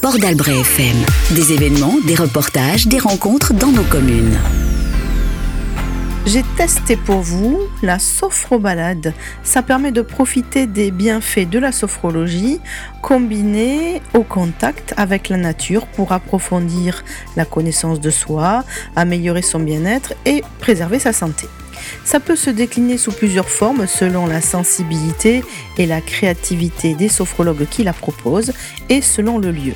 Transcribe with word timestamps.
Port 0.00 0.18
d'Albret 0.18 0.60
FM. 0.60 0.96
Des 1.32 1.52
événements, 1.52 1.94
des 2.06 2.14
reportages, 2.14 2.86
des 2.86 2.98
rencontres 2.98 3.52
dans 3.52 3.70
nos 3.70 3.82
communes. 3.82 4.38
J'ai 6.24 6.42
testé 6.56 6.96
pour 6.96 7.20
vous 7.20 7.60
la 7.82 7.98
sophrobalade. 7.98 9.12
Ça 9.42 9.62
permet 9.62 9.92
de 9.92 10.02
profiter 10.02 10.66
des 10.66 10.90
bienfaits 10.90 11.48
de 11.48 11.58
la 11.58 11.72
sophrologie 11.72 12.60
combinés 13.02 14.00
au 14.14 14.22
contact 14.22 14.94
avec 14.96 15.28
la 15.28 15.36
nature 15.36 15.86
pour 15.86 16.12
approfondir 16.12 17.04
la 17.36 17.44
connaissance 17.44 18.00
de 18.00 18.10
soi, 18.10 18.64
améliorer 18.96 19.42
son 19.42 19.60
bien-être 19.60 20.14
et 20.24 20.42
préserver 20.60 20.98
sa 20.98 21.12
santé. 21.12 21.46
Ça 22.04 22.20
peut 22.20 22.36
se 22.36 22.50
décliner 22.50 22.98
sous 22.98 23.12
plusieurs 23.12 23.48
formes 23.48 23.86
selon 23.86 24.26
la 24.26 24.40
sensibilité 24.40 25.44
et 25.78 25.86
la 25.86 26.00
créativité 26.00 26.94
des 26.94 27.08
sophrologues 27.08 27.66
qui 27.68 27.84
la 27.84 27.92
proposent 27.92 28.52
et 28.88 29.00
selon 29.00 29.38
le 29.38 29.50
lieu. 29.50 29.74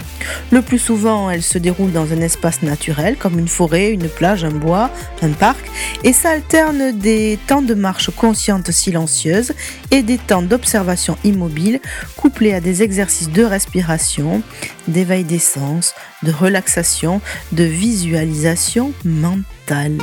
Le 0.51 0.63
plus 0.63 0.79
souvent, 0.79 1.31
elle 1.31 1.43
se 1.43 1.59
déroule 1.59 1.93
dans 1.93 2.13
un 2.13 2.21
espace 2.21 2.63
naturel 2.63 3.17
comme 3.17 3.39
une 3.39 3.49
forêt, 3.49 3.91
une 3.91 4.09
plage, 4.09 4.45
un 4.45 4.51
bois, 4.51 4.91
un 5.23 5.31
parc 5.31 5.65
et 6.05 6.13
ça 6.13 6.31
alterne 6.31 6.93
des 6.99 7.39
temps 7.47 7.63
de 7.63 7.75
marche 7.75 8.11
consciente 8.11 8.71
silencieuse 8.71 9.53
et 9.91 10.03
des 10.03 10.19
temps 10.19 10.43
d'observation 10.43 11.17
immobile 11.25 11.81
couplés 12.17 12.55
à 12.55 12.61
des 12.61 12.83
exercices 12.83 13.31
de 13.31 13.43
respiration, 13.43 14.43
d'éveil 14.89 15.25
des 15.25 15.39
sens, 15.39 15.95
de 16.23 16.33
relaxation, 16.33 17.21
de 17.53 17.65
visualisation 17.65 18.93
mentale 19.05 19.99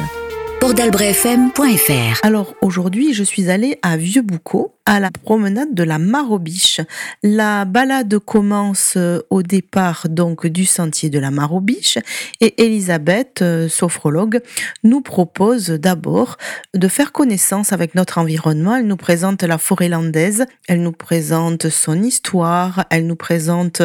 pordalbrefm.fr. 0.64 2.20
Alors 2.24 2.56
aujourd'hui, 2.62 3.14
je 3.14 3.26
suis 3.26 3.50
allée 3.50 3.80
à 3.82 3.98
Vieux-Boucau, 3.98 4.74
à 4.86 5.02
la 5.02 5.12
promenade 5.12 5.74
de 5.74 5.84
la 5.84 6.00
Marobiche. 6.00 6.80
La 7.22 7.66
balade 7.66 8.18
commence 8.20 8.94
euh, 8.96 9.20
au 9.30 9.44
départ 9.44 10.08
donc 10.08 10.48
du 10.48 10.64
sentier 10.64 11.10
de 11.10 11.20
la 11.20 11.32
Marobiche 11.32 11.98
et 12.40 12.64
Elisabeth, 12.64 13.42
euh, 13.42 13.68
sophrologue, 13.68 14.40
nous 14.86 15.02
propose 15.02 15.68
d'abord 15.68 16.38
de 16.74 16.88
faire 16.88 17.12
connaissance 17.12 17.74
avec 17.74 17.94
notre 17.94 18.18
environnement. 18.18 18.78
Elle 18.78 18.88
nous 18.88 18.96
présente 18.96 19.44
la 19.44 19.58
forêt 19.58 19.90
landaise, 19.90 20.46
elle 20.70 20.82
nous 20.82 20.94
présente 20.94 21.68
son 21.68 22.02
histoire, 22.02 22.86
elle 22.90 23.06
nous 23.06 23.18
présente 23.18 23.82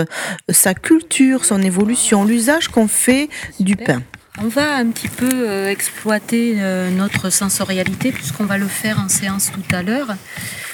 sa 0.49 0.75
culture, 0.75 1.45
son 1.45 1.61
évolution, 1.61 2.25
l'usage 2.25 2.69
qu'on 2.69 2.87
fait 2.87 3.29
du 3.59 3.75
pain. 3.75 4.01
On 4.41 4.47
va 4.47 4.77
un 4.77 4.87
petit 4.91 5.09
peu 5.09 5.49
euh, 5.49 5.69
exploiter 5.69 6.55
euh, 6.59 6.91
notre 6.91 7.29
sensorialité 7.29 8.13
puisqu'on 8.13 8.45
va 8.45 8.57
le 8.57 8.69
faire 8.69 9.01
en 9.01 9.09
séance 9.09 9.51
tout 9.51 9.75
à 9.75 9.83
l'heure. 9.83 10.15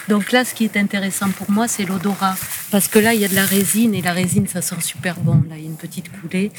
Donc 0.08 0.32
là, 0.32 0.44
ce 0.44 0.52
qui 0.52 0.64
est 0.64 0.76
intéressant 0.76 1.30
pour 1.30 1.50
moi, 1.50 1.66
c'est 1.66 1.84
l'odorat. 1.84 2.36
Parce 2.70 2.88
que 2.88 2.98
là, 2.98 3.14
il 3.14 3.20
y 3.20 3.24
a 3.24 3.28
de 3.28 3.34
la 3.34 3.46
résine 3.46 3.94
et 3.94 4.02
la 4.02 4.12
résine, 4.12 4.46
ça 4.46 4.60
sent 4.60 4.82
super 4.82 5.16
bon. 5.16 5.42
Là, 5.48 5.56
il 5.56 5.62
y 5.62 5.66
a 5.66 5.68
une 5.70 5.78
petite 5.78 6.10
coulée. 6.20 6.52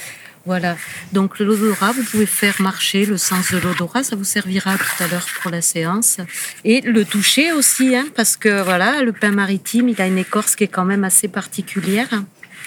Voilà. 0.47 0.77
Donc 1.13 1.37
l'odorat, 1.37 1.91
vous 1.91 2.03
pouvez 2.03 2.25
faire 2.25 2.59
marcher 2.59 3.05
le 3.05 3.17
sens 3.17 3.51
de 3.51 3.59
l'odorat. 3.59 4.03
Ça 4.03 4.15
vous 4.15 4.23
servira 4.23 4.75
tout 4.75 5.03
à 5.03 5.07
l'heure 5.07 5.27
pour 5.41 5.51
la 5.51 5.61
séance. 5.61 6.17
Et 6.63 6.81
le 6.81 7.05
toucher 7.05 7.51
aussi, 7.51 7.95
hein, 7.95 8.05
parce 8.15 8.35
que 8.35 8.63
voilà, 8.63 9.03
le 9.03 9.11
pain 9.11 9.31
maritime, 9.31 9.89
il 9.89 10.01
a 10.01 10.07
une 10.07 10.17
écorce 10.17 10.55
qui 10.55 10.63
est 10.63 10.69
quand 10.69 10.85
même 10.85 11.03
assez 11.03 11.27
particulière. 11.27 12.09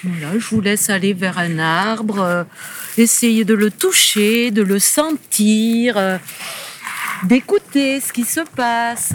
Voilà, 0.03 0.39
je 0.39 0.47
vous 0.47 0.61
laisse 0.61 0.89
aller 0.89 1.13
vers 1.13 1.37
un 1.39 1.59
arbre, 1.59 2.19
euh, 2.19 2.43
essayer 2.97 3.43
de 3.43 3.53
le 3.53 3.69
toucher, 3.69 4.49
de 4.49 4.61
le 4.61 4.79
sentir, 4.79 5.97
euh, 5.97 6.17
d'écouter 7.23 7.99
ce 7.99 8.13
qui 8.13 8.23
se 8.23 8.39
passe. 8.55 9.13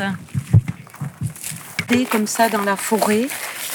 Et 1.91 2.05
comme 2.05 2.27
ça 2.27 2.51
dans 2.51 2.63
la 2.63 2.77
forêt, 2.77 3.29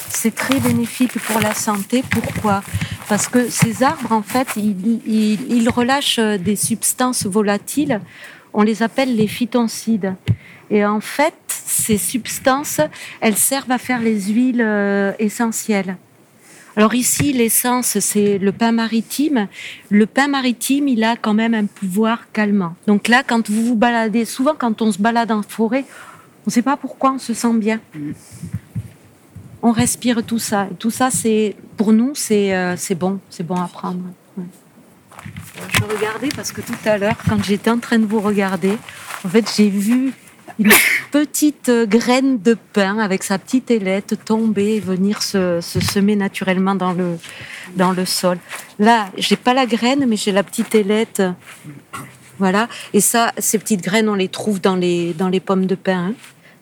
c'est 0.09 0.35
très 0.35 0.59
bénéfique 0.59 1.19
pour 1.19 1.39
la 1.39 1.55
santé. 1.55 2.03
Pourquoi? 2.09 2.61
Parce 3.07 3.27
que 3.27 3.49
ces 3.49 3.81
arbres, 3.81 4.11
en 4.11 4.21
fait, 4.21 4.47
ils, 4.55 5.69
relâchent 5.69 6.19
des 6.19 6.55
substances 6.55 7.25
volatiles. 7.25 8.01
On 8.53 8.61
les 8.61 8.83
appelle 8.83 9.15
les 9.15 9.27
phytoncides. 9.27 10.13
Et 10.69 10.85
en 10.85 11.01
fait, 11.01 11.33
ces 11.47 11.97
substances, 11.97 12.81
elles 13.21 13.37
servent 13.37 13.71
à 13.71 13.79
faire 13.79 13.99
les 13.99 14.21
huiles 14.21 14.61
euh, 14.61 15.11
essentielles. 15.17 15.97
Alors 16.79 16.95
ici, 16.95 17.33
l'essence, 17.33 17.99
c'est 17.99 18.37
le 18.37 18.53
pain 18.53 18.71
maritime. 18.71 19.49
Le 19.89 20.05
pain 20.05 20.29
maritime, 20.29 20.87
il 20.87 21.03
a 21.03 21.17
quand 21.17 21.33
même 21.33 21.53
un 21.53 21.65
pouvoir 21.65 22.31
calmant. 22.31 22.73
Donc 22.87 23.09
là, 23.09 23.21
quand 23.21 23.49
vous 23.49 23.65
vous 23.65 23.75
baladez, 23.75 24.23
souvent 24.23 24.55
quand 24.57 24.81
on 24.81 24.89
se 24.89 24.97
balade 24.97 25.29
en 25.29 25.41
forêt, 25.41 25.83
on 25.83 26.47
ne 26.47 26.51
sait 26.51 26.61
pas 26.61 26.77
pourquoi 26.77 27.11
on 27.11 27.17
se 27.17 27.33
sent 27.33 27.53
bien. 27.55 27.81
On 29.61 29.73
respire 29.73 30.23
tout 30.23 30.39
ça. 30.39 30.69
Tout 30.79 30.89
ça, 30.89 31.11
c'est 31.11 31.57
pour 31.75 31.91
nous, 31.91 32.11
c'est 32.15 32.55
euh, 32.55 32.77
bon, 32.97 33.19
c'est 33.29 33.45
bon 33.45 33.57
à 33.57 33.67
prendre. 33.67 34.05
Je 34.37 35.83
regardais 35.83 36.29
parce 36.33 36.53
que 36.53 36.61
tout 36.61 36.79
à 36.85 36.97
l'heure, 36.97 37.17
quand 37.27 37.43
j'étais 37.43 37.71
en 37.71 37.79
train 37.79 37.99
de 37.99 38.05
vous 38.05 38.21
regarder, 38.21 38.77
en 39.25 39.27
fait, 39.27 39.51
j'ai 39.53 39.67
vu 39.67 40.13
une 40.59 40.71
petite 41.11 41.71
graine 41.87 42.39
de 42.41 42.55
pain 42.73 42.99
avec 42.99 43.23
sa 43.23 43.39
petite 43.39 43.71
ailette 43.71 44.17
tomber 44.25 44.75
et 44.75 44.79
venir 44.79 45.23
se, 45.23 45.59
semer 45.61 46.15
naturellement 46.15 46.75
dans 46.75 46.93
le, 46.93 47.17
dans 47.75 47.91
le 47.91 48.05
sol. 48.05 48.37
Là, 48.77 49.09
j'ai 49.17 49.37
pas 49.37 49.53
la 49.53 49.65
graine, 49.65 50.05
mais 50.07 50.17
j'ai 50.17 50.31
la 50.31 50.43
petite 50.43 50.75
ailette. 50.75 51.23
Voilà. 52.37 52.67
Et 52.93 53.01
ça, 53.01 53.33
ces 53.37 53.57
petites 53.57 53.81
graines, 53.81 54.09
on 54.09 54.15
les 54.15 54.29
trouve 54.29 54.61
dans 54.61 54.75
les, 54.75 55.13
dans 55.13 55.29
les 55.29 55.39
pommes 55.39 55.65
de 55.65 55.75
pain. 55.75 56.09
Hein. 56.09 56.13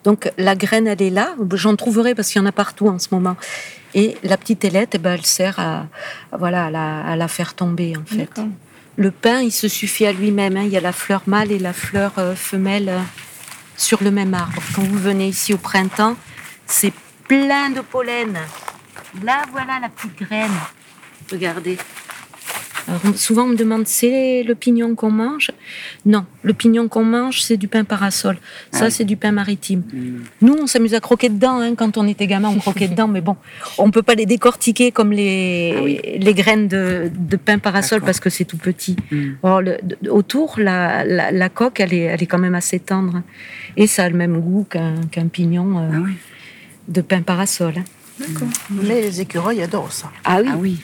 Donc 0.04 0.30
la 0.38 0.54
graine, 0.54 0.86
elle 0.86 1.02
est 1.02 1.10
là. 1.10 1.34
J'en 1.54 1.76
trouverai 1.76 2.14
parce 2.14 2.28
qu'il 2.30 2.40
y 2.40 2.44
en 2.44 2.46
a 2.46 2.52
partout 2.52 2.88
en 2.88 2.98
ce 2.98 3.08
moment. 3.12 3.36
Et 3.94 4.16
la 4.22 4.36
petite 4.36 4.64
ailette, 4.64 4.90
eh 4.94 4.98
ben, 4.98 5.14
elle 5.14 5.26
sert 5.26 5.58
à, 5.58 5.86
voilà, 6.36 6.66
à 6.66 7.16
la, 7.16 7.28
faire 7.28 7.54
tomber, 7.54 7.94
en 7.96 8.04
fait. 8.04 8.30
Le 8.96 9.10
pain, 9.10 9.40
il 9.40 9.52
se 9.52 9.68
suffit 9.68 10.06
à 10.06 10.12
lui-même. 10.12 10.56
Hein. 10.56 10.64
Il 10.64 10.70
y 10.70 10.76
a 10.76 10.80
la 10.80 10.92
fleur 10.92 11.22
mâle 11.26 11.52
et 11.52 11.58
la 11.58 11.72
fleur 11.72 12.12
euh, 12.18 12.34
femelle 12.34 12.92
sur 13.78 14.02
le 14.02 14.10
même 14.10 14.34
arbre. 14.34 14.60
Quand 14.74 14.82
vous 14.82 14.98
venez 14.98 15.28
ici 15.28 15.54
au 15.54 15.58
printemps, 15.58 16.16
c'est 16.66 16.92
plein 17.26 17.70
de 17.70 17.80
pollen. 17.80 18.36
Là, 19.22 19.44
voilà 19.50 19.78
la 19.80 19.88
petite 19.88 20.18
graine. 20.18 20.52
Regardez. 21.30 21.78
Souvent, 23.16 23.44
on 23.44 23.48
me 23.48 23.56
demande 23.56 23.86
c'est 23.86 24.42
le 24.42 24.54
pignon 24.54 24.94
qu'on 24.94 25.10
mange? 25.10 25.50
Non, 26.06 26.24
le 26.42 26.52
pignon 26.52 26.88
qu'on 26.88 27.04
mange, 27.04 27.42
c'est 27.42 27.56
du 27.56 27.68
pain 27.68 27.84
parasol. 27.84 28.38
Ça, 28.72 28.86
ah 28.86 28.90
c'est 28.90 29.04
du 29.04 29.16
pain 29.16 29.32
maritime. 29.32 29.82
Hmm. 29.92 30.22
Nous, 30.42 30.54
on 30.54 30.66
s'amuse 30.66 30.94
à 30.94 31.00
croquer 31.00 31.28
dedans. 31.28 31.60
Hein. 31.60 31.74
Quand 31.74 31.96
on 31.98 32.06
était 32.06 32.26
gamin, 32.26 32.48
on 32.48 32.58
croquait 32.58 32.88
dedans. 32.94 33.08
Mais 33.08 33.20
bon, 33.20 33.36
on 33.78 33.90
peut 33.90 34.02
pas 34.02 34.14
les 34.14 34.26
décortiquer 34.26 34.92
comme 34.92 35.12
les, 35.12 35.74
ah 35.76 36.18
les 36.18 36.34
graines 36.34 36.68
de, 36.68 37.10
pain 37.44 37.58
parasol 37.58 38.00
parce 38.00 38.20
que 38.20 38.30
c'est 38.30 38.44
tout 38.44 38.58
petit. 38.58 38.96
Hmm. 39.10 39.34
autour, 40.10 40.56
la, 40.58 41.04
la, 41.04 41.48
coque, 41.48 41.80
elle 41.80 41.94
est, 41.94 42.02
elle 42.02 42.22
est 42.22 42.26
quand 42.26 42.38
même 42.38 42.54
assez 42.54 42.78
tendre. 42.78 43.22
Et 43.76 43.86
ça 43.86 44.04
a 44.04 44.08
le 44.08 44.16
même 44.16 44.40
goût 44.40 44.66
qu'un 44.68 45.28
pignon 45.28 45.78
euh, 45.78 45.88
ah 45.92 46.08
de 46.88 47.00
pain 47.02 47.22
parasol. 47.22 47.74
Hein. 47.78 47.84
Mais 48.70 49.02
les 49.02 49.20
écureuils 49.20 49.62
adorent 49.62 49.92
ça. 49.92 50.10
Ah 50.24 50.38
oui. 50.40 50.48
Ah 50.50 50.56
oui. 50.56 50.80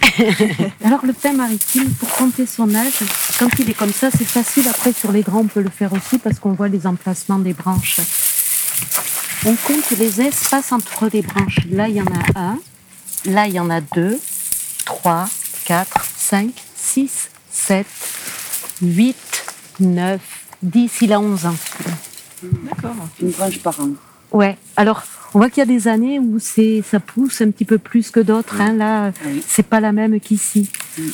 Alors 0.85 1.05
le 1.05 1.13
pain 1.13 1.33
maritime, 1.33 1.91
pour 1.95 2.11
compter 2.11 2.47
son 2.47 2.75
âge, 2.75 3.01
quand 3.39 3.49
il 3.59 3.71
est 3.71 3.75
comme 3.75 3.93
ça, 3.93 4.11
c'est 4.11 4.25
facile. 4.25 4.69
Après 4.69 4.93
sur 4.93 5.13
les 5.13 5.23
grands, 5.23 5.41
on 5.41 5.47
peut 5.47 5.63
le 5.63 5.71
faire 5.71 5.93
aussi 5.93 6.19
parce 6.19 6.39
qu'on 6.39 6.53
voit 6.53 6.69
les 6.69 6.87
emplacements 6.87 7.39
des 7.39 7.53
branches. 7.53 8.01
On 9.47 9.55
compte 9.57 9.91
les 9.99 10.21
espaces 10.23 10.73
entre 10.73 11.09
les 11.13 11.23
branches. 11.23 11.61
Là, 11.71 11.89
il 11.89 11.97
y 11.97 12.01
en 12.01 12.07
a 12.07 12.41
un. 12.41 12.59
Là, 13.27 13.47
il 13.47 13.55
y 13.55 13.61
en 13.61 13.69
a 13.71 13.81
deux, 13.81 14.19
trois, 14.85 15.29
quatre, 15.65 16.05
cinq, 16.17 16.51
six, 16.77 17.29
sept, 17.51 17.87
huit, 18.81 19.45
neuf, 19.81 20.21
dix. 20.63 20.91
Il 21.03 21.13
a 21.13 21.21
onze 21.21 21.47
ans. 21.47 21.57
D'accord, 22.43 22.95
une 23.21 23.31
branche 23.31 23.59
par 23.59 23.79
an. 23.81 23.91
Ouais. 24.33 24.57
Alors, 24.77 25.03
on 25.35 25.39
voit 25.39 25.51
qu'il 25.51 25.59
y 25.59 25.63
a 25.63 25.67
des 25.67 25.89
années 25.89 26.21
où 26.21 26.39
c'est, 26.39 26.83
ça 26.83 27.01
pousse 27.01 27.41
un 27.41 27.51
petit 27.51 27.65
peu 27.65 27.79
plus 27.79 28.11
que 28.11 28.21
d'autres. 28.21 28.61
Hein. 28.61 28.73
Là, 28.75 29.13
c'est 29.47 29.67
pas 29.67 29.81
la 29.81 29.91
même 29.91 30.21
qu'ici. 30.21 30.71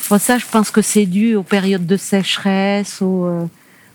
Pour 0.09 0.19
ça, 0.19 0.37
je 0.37 0.45
pense 0.47 0.71
que 0.71 0.83
c'est 0.83 1.07
dû 1.07 1.35
aux 1.35 1.43
périodes 1.43 1.87
de 1.87 1.97
sécheresse, 1.97 3.01
au, 3.01 3.25
euh, 3.25 3.47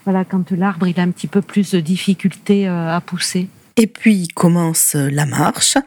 voilà, 0.04 0.26
quand 0.26 0.52
l'arbre 0.52 0.88
il 0.88 1.00
a 1.00 1.04
un 1.04 1.12
petit 1.12 1.28
peu 1.28 1.42
plus 1.42 1.72
de 1.72 1.80
difficulté 1.80 2.68
euh, 2.68 2.96
à 2.96 3.02
pousser. 3.02 3.48
Et 3.78 3.88
puis 3.88 4.30
commence 4.30 4.96
la 4.96 5.26
marche 5.26 5.78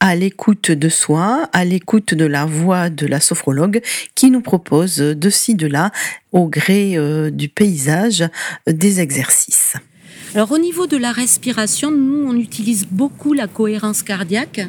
à 0.00 0.16
l'écoute 0.16 0.72
de 0.72 0.88
soi, 0.88 1.48
à 1.52 1.64
l'écoute 1.64 2.12
de 2.12 2.24
la 2.24 2.44
voix 2.44 2.90
de 2.90 3.06
la 3.06 3.20
sophrologue 3.20 3.80
qui 4.14 4.30
nous 4.30 4.40
propose 4.40 4.96
de 4.96 5.30
ci, 5.30 5.54
de 5.54 5.68
là, 5.68 5.90
au 6.32 6.48
gré 6.48 6.96
euh, 6.96 7.30
du 7.30 7.48
paysage, 7.48 8.28
des 8.66 9.00
exercices. 9.00 9.76
Alors 10.36 10.52
au 10.52 10.58
niveau 10.58 10.86
de 10.86 10.98
la 10.98 11.12
respiration, 11.12 11.90
nous, 11.90 12.28
on 12.28 12.36
utilise 12.36 12.86
beaucoup 12.90 13.32
la 13.32 13.46
cohérence 13.46 14.02
cardiaque. 14.02 14.60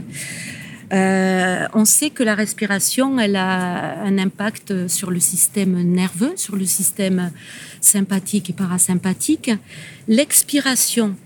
Euh, 0.93 1.67
on 1.73 1.83
sait 1.83 2.09
que 2.09 2.23
la 2.23 2.35
respiration, 2.35 3.19
elle 3.19 3.35
a 3.35 4.01
un 4.01 4.17
impact 4.17 4.87
sur 4.87 5.11
le 5.11 5.19
système 5.19 5.81
nerveux, 5.81 6.31
sur 6.37 6.55
le 6.55 6.63
système 6.63 7.31
sympathique 7.81 8.49
et 8.49 8.53
parasympathique. 8.53 9.51
L'expiration 10.07 11.17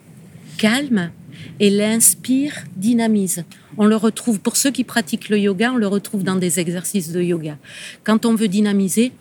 calme 0.57 1.11
et 1.59 1.69
l'inspire 1.69 2.63
dynamise. 2.75 3.45
On 3.77 3.85
le 3.85 3.95
retrouve, 3.95 4.39
pour 4.39 4.57
ceux 4.57 4.71
qui 4.71 4.83
pratiquent 4.83 5.29
le 5.29 5.37
yoga, 5.37 5.71
on 5.71 5.77
le 5.77 5.85
retrouve 5.85 6.23
dans 6.23 6.35
des 6.35 6.59
exercices 6.59 7.11
de 7.11 7.21
yoga. 7.21 7.59
Quand 8.03 8.25
on 8.25 8.33
veut 8.33 8.47
dynamiser, 8.47 9.11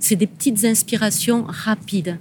c'est 0.00 0.16
des 0.16 0.26
petites 0.26 0.64
inspirations 0.64 1.44
rapides. 1.46 2.18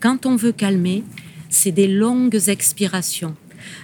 Quand 0.00 0.26
on 0.26 0.36
veut 0.36 0.52
calmer, 0.52 1.02
c'est 1.50 1.72
des 1.72 1.88
longues 1.88 2.48
expirations. 2.48 3.34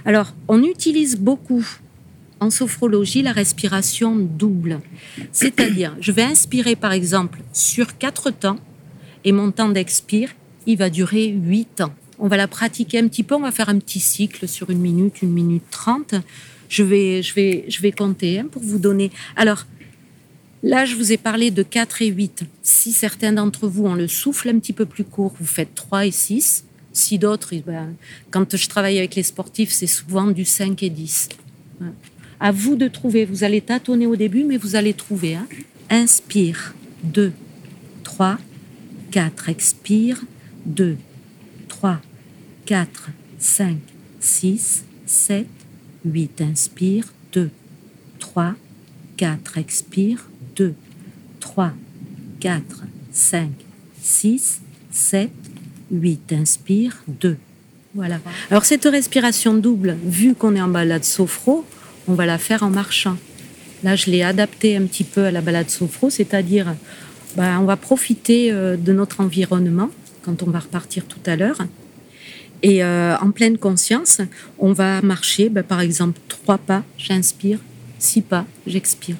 Alors, 0.04 0.32
on 0.46 0.62
utilise 0.62 1.18
beaucoup 1.18 1.66
en 2.38 2.50
sophrologie 2.50 3.22
la 3.22 3.32
respiration 3.32 4.14
double. 4.16 4.80
C'est-à-dire, 5.32 5.96
je 6.00 6.12
vais 6.12 6.22
inspirer 6.22 6.76
par 6.76 6.92
exemple 6.92 7.40
sur 7.52 7.98
quatre 7.98 8.30
temps 8.30 8.58
et 9.24 9.32
mon 9.32 9.50
temps 9.50 9.70
d'expire, 9.70 10.30
il 10.66 10.76
va 10.76 10.88
durer 10.88 11.28
huit 11.28 11.66
temps. 11.76 11.94
On 12.18 12.28
va 12.28 12.36
la 12.36 12.46
pratiquer 12.46 12.98
un 12.98 13.08
petit 13.08 13.24
peu, 13.24 13.34
on 13.34 13.40
va 13.40 13.50
faire 13.50 13.68
un 13.68 13.78
petit 13.78 14.00
cycle 14.00 14.46
sur 14.46 14.70
une 14.70 14.78
minute, 14.78 15.22
une 15.22 15.32
minute 15.32 15.64
trente. 15.70 16.14
Je 16.68 16.82
vais, 16.82 17.22
je 17.22 17.34
vais, 17.34 17.64
je 17.68 17.80
vais 17.80 17.92
compter 17.92 18.38
hein, 18.38 18.46
pour 18.50 18.62
vous 18.62 18.78
donner. 18.78 19.10
Alors, 19.36 19.66
là, 20.64 20.84
je 20.84 20.96
vous 20.96 21.12
ai 21.12 21.16
parlé 21.16 21.50
de 21.50 21.62
4 21.62 22.02
et 22.02 22.06
8. 22.08 22.44
Si 22.62 22.92
certains 22.92 23.32
d'entre 23.32 23.68
vous 23.68 23.84
ont 23.84 23.94
le 23.94 24.08
souffle 24.08 24.48
un 24.48 24.58
petit 24.58 24.72
peu 24.72 24.86
plus 24.86 25.04
court, 25.04 25.34
vous 25.38 25.46
faites 25.46 25.74
3 25.74 26.06
et 26.06 26.10
6. 26.10 26.64
Si 26.92 27.18
d'autres, 27.18 27.52
eh 27.52 27.60
ben, 27.60 27.94
quand 28.30 28.56
je 28.56 28.68
travaille 28.68 28.98
avec 28.98 29.14
les 29.14 29.22
sportifs, 29.22 29.72
c'est 29.72 29.86
souvent 29.86 30.28
du 30.28 30.44
5 30.44 30.82
et 30.82 30.90
10. 30.90 31.28
À 32.40 32.52
vous 32.52 32.76
de 32.76 32.88
trouver. 32.88 33.24
Vous 33.24 33.44
allez 33.44 33.60
tâtonner 33.60 34.06
au 34.06 34.16
début, 34.16 34.44
mais 34.44 34.56
vous 34.56 34.76
allez 34.76 34.94
trouver. 34.94 35.34
Hein. 35.34 35.46
Inspire. 35.90 36.74
2, 37.02 37.32
3, 38.04 38.38
4. 39.10 39.48
Expire. 39.48 40.22
2, 40.66 40.96
3, 41.68 42.00
4, 42.66 43.10
5, 43.38 43.76
6, 44.20 44.84
7, 45.06 45.46
8. 46.04 46.40
Inspire. 46.42 47.12
2, 47.32 47.50
3, 48.18 48.54
4. 49.16 49.58
Expire. 49.58 50.28
2, 50.56 50.74
3, 51.40 51.72
4, 52.40 52.62
5, 53.12 53.50
6, 54.02 54.60
7, 54.90 55.30
8. 55.90 56.32
Inspire. 56.32 57.02
2. 57.08 57.36
Voilà. 57.94 58.18
Alors 58.50 58.64
cette 58.64 58.84
respiration 58.84 59.54
double, 59.54 59.96
vu 60.04 60.34
qu'on 60.34 60.56
est 60.56 60.60
en 60.60 60.68
balade 60.68 61.04
sophro, 61.04 61.64
on 62.08 62.14
va 62.14 62.26
la 62.26 62.38
faire 62.38 62.62
en 62.62 62.70
marchant. 62.70 63.16
Là, 63.84 63.96
je 63.96 64.10
l'ai 64.10 64.22
adapté 64.22 64.76
un 64.76 64.86
petit 64.86 65.04
peu 65.04 65.24
à 65.24 65.30
la 65.30 65.40
balade 65.40 65.70
sophro, 65.70 66.10
c'est-à-dire 66.10 66.74
bah, 67.36 67.58
on 67.60 67.64
va 67.64 67.76
profiter 67.76 68.50
euh, 68.50 68.76
de 68.76 68.92
notre 68.92 69.20
environnement 69.20 69.90
quand 70.22 70.42
on 70.42 70.50
va 70.50 70.60
repartir 70.60 71.04
tout 71.06 71.20
à 71.26 71.36
l'heure. 71.36 71.58
Et 72.62 72.82
euh, 72.82 73.16
en 73.18 73.30
pleine 73.30 73.58
conscience, 73.58 74.20
on 74.58 74.72
va 74.72 75.02
marcher, 75.02 75.50
bah, 75.50 75.62
par 75.62 75.80
exemple, 75.80 76.18
trois 76.28 76.58
pas, 76.58 76.82
j'inspire, 76.96 77.58
six 77.98 78.22
pas, 78.22 78.46
j'expire. 78.66 79.16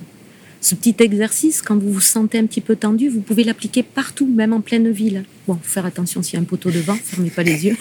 Ce 0.64 0.74
petit 0.74 0.96
exercice, 1.00 1.60
quand 1.60 1.76
vous 1.76 1.92
vous 1.92 2.00
sentez 2.00 2.38
un 2.38 2.46
petit 2.46 2.62
peu 2.62 2.74
tendu, 2.74 3.10
vous 3.10 3.20
pouvez 3.20 3.44
l'appliquer 3.44 3.82
partout, 3.82 4.26
même 4.26 4.54
en 4.54 4.62
pleine 4.62 4.90
ville. 4.90 5.24
Bon, 5.46 5.58
faire 5.62 5.84
attention 5.84 6.22
s'il 6.22 6.36
y 6.36 6.36
a 6.38 6.40
un 6.40 6.46
poteau 6.46 6.70
devant, 6.70 6.94
fermez 6.94 7.28
pas 7.28 7.42
les 7.42 7.66
yeux. 7.66 7.76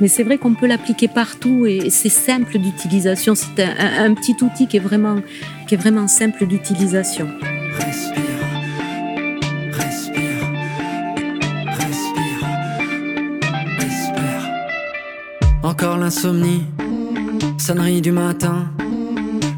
Mais 0.00 0.08
c'est 0.08 0.22
vrai 0.22 0.38
qu'on 0.38 0.54
peut 0.54 0.66
l'appliquer 0.66 1.06
partout 1.06 1.66
et 1.66 1.90
c'est 1.90 2.08
simple 2.08 2.58
d'utilisation. 2.58 3.34
C'est 3.34 3.62
un, 3.62 4.14
petit 4.14 4.34
outil 4.40 4.68
qui 4.68 4.78
est 4.78 4.80
vraiment, 4.80 5.20
qui 5.68 5.74
est 5.74 5.76
vraiment 5.76 6.08
simple 6.08 6.46
d'utilisation. 6.46 7.28
Respire, 7.74 8.22
respire, 9.72 10.48
respire, 11.72 12.46
respire. 13.78 14.50
Encore 15.62 15.98
l'insomnie, 15.98 16.62
sonnerie 17.58 18.00
du 18.00 18.12
matin. 18.12 18.72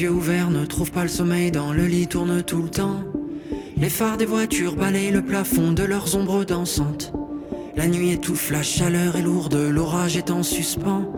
Yeux 0.00 0.10
ouverts 0.10 0.50
ne 0.50 0.64
trouvent 0.64 0.92
pas 0.92 1.02
le 1.02 1.08
sommeil, 1.08 1.50
dans 1.50 1.72
le 1.72 1.84
lit 1.86 2.06
tournent 2.06 2.44
tout 2.44 2.62
le 2.62 2.68
temps. 2.68 3.02
Les 3.76 3.88
phares 3.88 4.16
des 4.16 4.26
voitures 4.26 4.76
balayent 4.76 5.10
le 5.10 5.24
plafond 5.24 5.72
de 5.72 5.82
leurs 5.82 6.14
ombres 6.14 6.44
dansantes. 6.44 7.12
La 7.74 7.88
nuit 7.88 8.12
étouffe, 8.12 8.52
la 8.52 8.62
chaleur 8.62 9.16
est 9.16 9.22
lourde, 9.22 9.56
l'orage 9.56 10.16
est 10.16 10.30
en 10.30 10.44
suspens. 10.44 11.17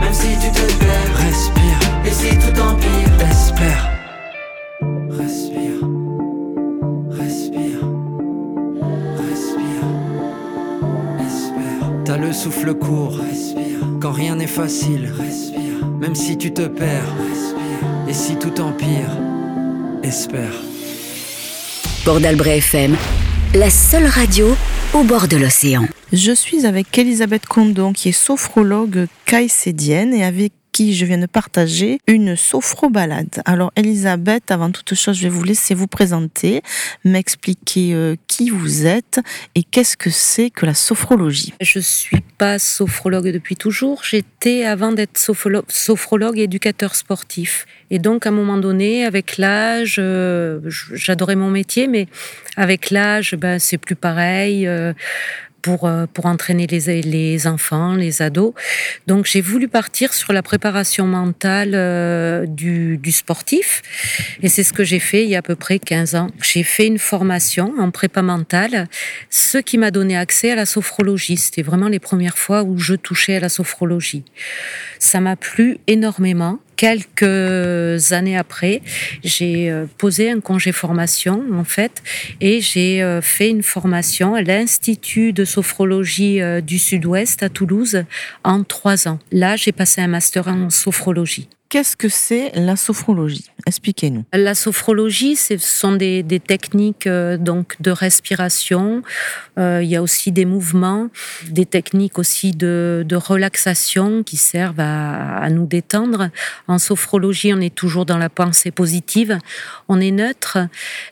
même 0.00 0.12
si 0.12 0.28
tu 0.40 0.50
te 0.50 0.72
perds, 0.78 1.16
respire, 1.16 1.78
et 2.04 2.10
si 2.10 2.30
tout 2.38 2.60
empire, 2.60 3.28
espère. 3.30 3.90
Respire, 5.10 5.80
respire, 7.10 7.80
respire, 9.28 9.84
espère. 11.20 11.90
T'as 12.04 12.16
le 12.16 12.32
souffle 12.32 12.74
court, 12.74 13.16
respire 13.18 13.62
quand 14.02 14.12
rien 14.12 14.34
n'est 14.34 14.48
facile, 14.48 15.12
respire. 15.16 15.86
Même 16.00 16.16
si 16.16 16.36
tu 16.36 16.52
te 16.52 16.66
perds, 16.66 17.14
respire. 17.30 17.88
Et 18.08 18.12
si 18.12 18.36
tout 18.36 18.60
empire, 18.60 19.10
espère. 20.02 20.52
Port 22.04 22.18
d'Albret 22.18 22.58
FM, 22.58 22.96
la 23.54 23.70
seule 23.70 24.06
radio 24.06 24.56
au 24.92 25.04
bord 25.04 25.28
de 25.28 25.36
l'océan. 25.36 25.86
Je 26.12 26.32
suis 26.32 26.66
avec 26.66 26.98
Elisabeth 26.98 27.46
Condon, 27.46 27.94
qui 27.94 28.10
est 28.10 28.12
sophrologue 28.12 29.06
caïcédienne, 29.24 30.12
et 30.12 30.24
avec 30.24 30.52
qui 30.70 30.94
je 30.94 31.06
viens 31.06 31.16
de 31.16 31.26
partager 31.26 32.00
une 32.06 32.36
sophrobalade. 32.36 33.40
Alors 33.46 33.72
Elisabeth, 33.76 34.50
avant 34.50 34.70
toute 34.70 34.94
chose, 34.94 35.16
je 35.16 35.22
vais 35.22 35.28
vous 35.30 35.44
laisser 35.44 35.74
vous 35.74 35.86
présenter, 35.86 36.62
m'expliquer 37.04 37.94
euh, 37.94 38.16
qui 38.26 38.50
vous 38.50 38.86
êtes 38.86 39.20
et 39.54 39.62
qu'est-ce 39.62 39.96
que 39.96 40.10
c'est 40.10 40.50
que 40.50 40.66
la 40.66 40.74
sophrologie. 40.74 41.52
Je 41.60 41.78
suis 41.78 42.22
pas 42.38 42.58
sophrologue 42.58 43.30
depuis 43.30 43.56
toujours. 43.56 44.02
J'étais 44.04 44.64
avant 44.64 44.92
d'être 44.92 45.18
sophrologue, 45.18 46.38
éducateur 46.38 46.94
sportif. 46.94 47.66
Et 47.90 47.98
donc 47.98 48.26
à 48.26 48.30
un 48.30 48.32
moment 48.32 48.56
donné, 48.56 49.04
avec 49.04 49.36
l'âge, 49.36 49.96
euh, 49.98 50.60
j'adorais 50.92 51.36
mon 51.36 51.50
métier, 51.50 51.86
mais 51.86 52.06
avec 52.56 52.90
l'âge, 52.90 53.34
ben, 53.34 53.58
c'est 53.58 53.78
plus 53.78 53.96
pareil. 53.96 54.66
Euh, 54.66 54.94
pour, 55.62 55.86
euh, 55.86 56.06
pour 56.12 56.26
entraîner 56.26 56.66
les, 56.66 57.02
les 57.02 57.46
enfants, 57.46 57.94
les 57.94 58.20
ados. 58.20 58.52
Donc 59.06 59.26
j'ai 59.26 59.40
voulu 59.40 59.68
partir 59.68 60.12
sur 60.12 60.32
la 60.32 60.42
préparation 60.42 61.06
mentale 61.06 61.72
euh, 61.74 62.44
du, 62.46 62.98
du 62.98 63.12
sportif. 63.12 63.82
Et 64.42 64.48
c'est 64.48 64.64
ce 64.64 64.72
que 64.72 64.84
j'ai 64.84 64.98
fait 64.98 65.24
il 65.24 65.30
y 65.30 65.36
a 65.36 65.38
à 65.38 65.42
peu 65.42 65.56
près 65.56 65.78
15 65.78 66.14
ans. 66.16 66.28
J'ai 66.42 66.62
fait 66.64 66.86
une 66.86 66.98
formation 66.98 67.72
en 67.78 67.90
prépa 67.90 68.22
mentale, 68.22 68.88
ce 69.30 69.58
qui 69.58 69.78
m'a 69.78 69.90
donné 69.90 70.16
accès 70.16 70.50
à 70.50 70.56
la 70.56 70.66
sophrologie. 70.66 71.36
C'était 71.36 71.62
vraiment 71.62 71.88
les 71.88 72.00
premières 72.00 72.38
fois 72.38 72.62
où 72.62 72.78
je 72.78 72.94
touchais 72.94 73.36
à 73.36 73.40
la 73.40 73.48
sophrologie. 73.48 74.24
Ça 74.98 75.20
m'a 75.20 75.36
plu 75.36 75.78
énormément 75.86 76.58
quelques 76.82 78.12
années 78.12 78.36
après, 78.36 78.82
j'ai 79.22 79.70
euh, 79.70 79.86
posé 79.98 80.32
un 80.32 80.40
congé 80.40 80.72
formation 80.72 81.40
en 81.54 81.62
fait 81.62 82.02
et 82.40 82.60
j'ai 82.60 83.04
euh, 83.04 83.22
fait 83.22 83.50
une 83.50 83.62
formation 83.62 84.34
à 84.34 84.42
l'Institut 84.42 85.32
de 85.32 85.44
sophrologie 85.44 86.42
euh, 86.42 86.60
du 86.60 86.80
Sud-Ouest 86.80 87.44
à 87.44 87.48
Toulouse 87.48 88.02
en 88.42 88.64
trois 88.64 89.06
ans. 89.06 89.20
Là, 89.30 89.54
j'ai 89.54 89.70
passé 89.70 90.00
un 90.00 90.08
master 90.08 90.48
en 90.48 90.70
sophrologie. 90.70 91.48
Qu'est-ce 91.72 91.96
que 91.96 92.10
c'est 92.10 92.52
la 92.54 92.76
sophrologie? 92.76 93.46
Expliquez-nous. 93.64 94.26
La 94.34 94.54
sophrologie, 94.54 95.36
ce 95.36 95.56
sont 95.56 95.92
des, 95.92 96.22
techniques 96.46 97.06
euh, 97.06 97.38
donc 97.38 97.80
de 97.80 97.90
respiration. 97.90 99.02
Euh, 99.58 99.80
il 99.82 99.88
y 99.88 99.96
a 99.96 100.02
aussi 100.02 100.32
des 100.32 100.44
mouvements, 100.44 101.08
des 101.48 101.64
techniques 101.64 102.18
aussi 102.18 102.50
de, 102.50 103.06
relaxation 103.14 104.22
qui 104.22 104.36
servent 104.36 104.80
à, 104.80 105.38
à, 105.38 105.48
nous 105.48 105.64
détendre. 105.64 106.28
En 106.68 106.78
sophrologie, 106.78 107.54
on 107.54 107.60
est 107.62 107.74
toujours 107.74 108.04
dans 108.04 108.18
la 108.18 108.28
pensée 108.28 108.70
positive. 108.70 109.38
On 109.88 109.98
est 109.98 110.10
neutre 110.10 110.58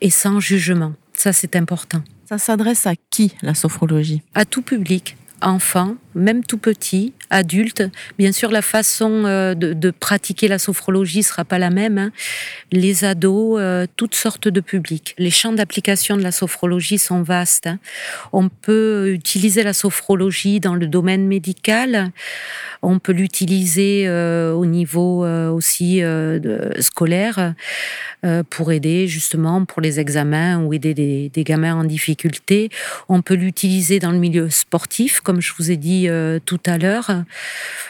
et 0.02 0.10
sans 0.10 0.40
jugement. 0.40 0.92
Ça, 1.14 1.32
c'est 1.32 1.56
important. 1.56 2.02
Ça 2.28 2.36
s'adresse 2.36 2.86
à 2.86 2.92
qui 3.08 3.34
la 3.40 3.54
sophrologie? 3.54 4.20
À 4.34 4.44
tout 4.44 4.60
public 4.60 5.16
enfants, 5.42 5.94
même 6.14 6.44
tout 6.44 6.58
petits, 6.58 7.12
adultes. 7.30 7.84
Bien 8.18 8.32
sûr, 8.32 8.50
la 8.50 8.62
façon 8.62 9.24
euh, 9.24 9.54
de, 9.54 9.90
pratiquer 9.90 10.48
la 10.48 10.58
sophrologie 10.58 11.22
sera 11.22 11.44
pas 11.44 11.58
la 11.58 11.70
même. 11.70 11.98
Hein. 11.98 12.10
Les 12.72 13.04
ados, 13.04 13.58
euh, 13.60 13.86
toutes 13.96 14.14
sortes 14.14 14.48
de 14.48 14.60
publics. 14.60 15.14
Les 15.18 15.30
champs 15.30 15.52
d'application 15.52 16.16
de 16.16 16.22
la 16.22 16.32
sophrologie 16.32 16.98
sont 16.98 17.22
vastes. 17.22 17.66
Hein. 17.66 17.78
On 18.32 18.48
peut 18.48 19.12
utiliser 19.12 19.62
la 19.62 19.72
sophrologie 19.72 20.60
dans 20.60 20.74
le 20.74 20.86
domaine 20.86 21.26
médical. 21.26 22.10
On 22.82 22.98
peut 22.98 23.12
l'utiliser 23.12 24.04
euh, 24.06 24.52
au 24.52 24.66
niveau 24.66 25.26
aussi 25.26 26.02
scolaire 26.80 27.54
pour 28.48 28.72
aider 28.72 29.06
justement 29.06 29.64
pour 29.64 29.80
les 29.80 30.00
examens 30.00 30.62
ou 30.62 30.72
aider 30.72 30.94
des 30.94 31.44
gamins 31.44 31.74
en 31.74 31.84
difficulté. 31.84 32.70
On 33.08 33.22
peut 33.22 33.34
l'utiliser 33.34 33.98
dans 33.98 34.12
le 34.12 34.18
milieu 34.18 34.48
sportif 34.50 35.20
comme 35.20 35.40
je 35.40 35.52
vous 35.56 35.70
ai 35.70 35.76
dit 35.76 35.99
euh, 36.08 36.38
tout 36.44 36.60
à 36.66 36.78
l'heure, 36.78 37.10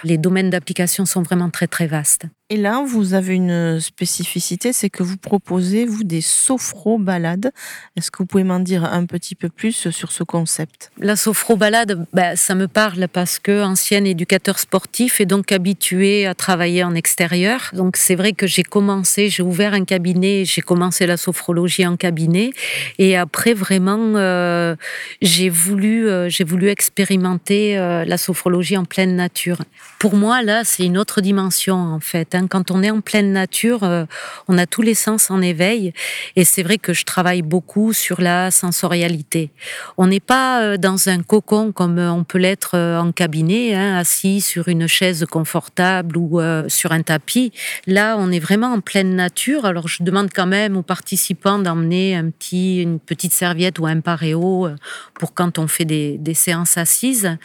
les 0.05 0.19
domaines 0.19 0.51
d'application 0.51 1.07
sont 1.07 1.23
vraiment 1.23 1.51
très 1.51 1.67
très 1.67 1.87
vastes. 1.87 2.27
Et 2.53 2.57
là, 2.57 2.83
vous 2.85 3.15
avez 3.15 3.37
une 3.37 3.79
spécificité, 3.79 4.73
c'est 4.73 4.91
que 4.91 5.05
vous 5.05 5.17
proposez, 5.17 5.85
vous, 5.87 6.03
des 6.03 6.21
sophro-balades. 6.21 7.53
Est-ce 7.95 8.11
que 8.11 8.19
vous 8.19 8.27
pouvez 8.27 8.43
m'en 8.43 8.59
dire 8.59 8.85
un 8.85 9.07
petit 9.07 9.37
peu 9.37 9.49
plus 9.49 9.89
sur 9.91 10.11
ce 10.11 10.25
concept? 10.25 10.91
La 10.99 11.15
sophro-balade, 11.15 12.07
ben, 12.13 12.35
ça 12.35 12.57
me 12.57 12.67
parle 12.67 13.07
parce 13.07 13.39
que 13.39 13.63
ancienne 13.63 14.05
éducateur 14.05 14.59
sportif 14.59 15.21
et 15.21 15.27
donc 15.27 15.53
habitué 15.53 16.27
à 16.27 16.35
travailler 16.35 16.83
en 16.83 16.97
extérieur. 16.97 17.71
Donc 17.73 17.97
c'est 17.97 18.17
vrai 18.17 18.33
que 18.33 18.49
j'ai 18.49 18.65
commencé, 18.65 19.29
j'ai 19.29 19.45
ouvert 19.45 19.73
un 19.73 19.85
cabinet, 19.85 20.45
j'ai 20.45 20.61
commencé 20.61 21.07
la 21.07 21.17
sophrologie 21.17 21.87
en 21.87 21.97
cabinet 21.97 22.51
et 22.99 23.17
après 23.17 23.55
vraiment 23.55 24.17
euh, 24.17 24.75
j'ai 25.23 25.51
voulu, 25.51 26.09
euh, 26.09 26.29
voulu 26.45 26.69
expérimenter 26.69 27.79
euh, 27.79 28.05
la 28.05 28.19
sophrologie 28.19 28.77
en 28.77 28.85
pleine 28.85 29.15
nature. 29.15 29.59
Pour 30.01 30.17
moi 30.17 30.43
là, 30.43 30.65
c'est 30.65 30.85
une 30.85 30.99
autre 30.99 31.21
dimension 31.21 31.77
en 31.77 32.01
fait. 32.01 32.35
Hein. 32.35 32.40
Quand 32.49 32.71
on 32.71 32.83
est 32.83 32.91
en 32.91 33.01
pleine 33.01 33.33
nature, 33.33 33.85
euh, 33.85 34.05
on 34.49 34.59
a 34.59 34.67
tous 34.67 34.83
les 34.83 34.95
sens 34.95 35.31
en 35.31 35.41
éveil. 35.41 35.93
Et 36.37 36.45
c'est 36.45 36.63
vrai 36.63 36.79
que 36.79 36.93
je 36.93 37.05
travaille 37.05 37.43
beaucoup 37.43 37.93
sur 37.93 38.21
la 38.21 38.51
sensorialité. 38.51 39.51
On 39.99 40.07
n'est 40.07 40.21
pas 40.21 40.63
euh, 40.63 40.77
dans 40.77 41.09
un 41.09 41.23
cocon 41.23 41.73
comme 41.73 41.99
euh, 41.99 42.13
on 42.13 42.25
peut 42.25 42.39
l'être 42.39 42.77
en 42.77 43.13
cabinet, 43.13 43.75
hein, 43.75 43.97
assis 43.97 44.41
sur 44.41 44.69
une 44.69 44.87
chaise 44.87 45.25
confortable 45.31 46.17
ou 46.17 46.41
sur 46.69 46.93
un 46.93 47.03
tapis. 47.03 47.53
Là, 47.87 48.17
on 48.19 48.31
est 48.31 48.39
vraiment 48.39 48.73
en 48.73 48.81
pleine 48.81 49.15
nature. 49.15 49.65
Alors, 49.65 49.89
je 49.89 50.03
demande 50.03 50.31
quand 50.35 50.47
même 50.47 50.77
aux 50.77 50.83
participants 50.83 51.59
d'emmener 51.59 52.17
un 52.17 52.31
petit, 52.31 52.83
une 52.83 52.99
petite 52.99 53.33
serviette 53.33 53.79
ou 53.79 53.87
un 53.87 54.01
paréo 54.01 54.69
pour 55.15 55.35
quand 55.35 55.59
on 55.59 55.67
fait 55.67 55.85
des, 55.85 56.19
des 56.19 56.35
séances 56.35 56.77
assises. 56.79 57.37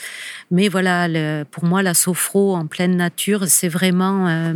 Mais 0.51 0.67
voilà, 0.67 1.07
pour 1.45 1.65
moi, 1.65 1.81
la 1.83 1.93
sophro 1.93 2.55
en 2.55 2.67
pleine 2.67 2.95
nature, 2.95 3.45
c'est 3.47 3.69
vraiment 3.69 4.53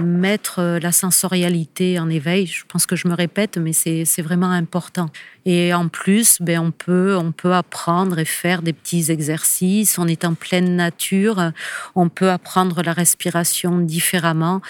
euh, 0.60 0.80
la 0.80 0.92
sensorialité 0.92 2.00
en 2.00 2.10
éveil. 2.10 2.46
Je 2.46 2.64
pense 2.68 2.86
que 2.86 2.96
je 2.96 3.08
me 3.08 3.14
répète, 3.14 3.58
mais 3.58 3.74
c'est 3.74 4.22
vraiment 4.22 4.52
important. 4.52 5.08
Et 5.46 5.74
en 5.74 5.88
plus, 5.88 6.38
ben, 6.42 6.60
on, 6.60 6.72
peut, 6.72 7.16
on 7.18 7.32
peut 7.32 7.54
apprendre 7.54 8.20
et 8.20 8.26
faire 8.26 8.62
des 8.62 8.74
petits 8.74 9.12
exercices. 9.12 9.98
On 9.98 10.08
est 10.08 10.26
en 10.26 10.34
pleine 10.34 10.76
nature. 10.76 11.52
On 11.96 12.10
peut 12.10 12.30
apprendre 12.30 12.82
la 12.84 12.94
respiration 12.94 13.80
différemment. 13.80 14.62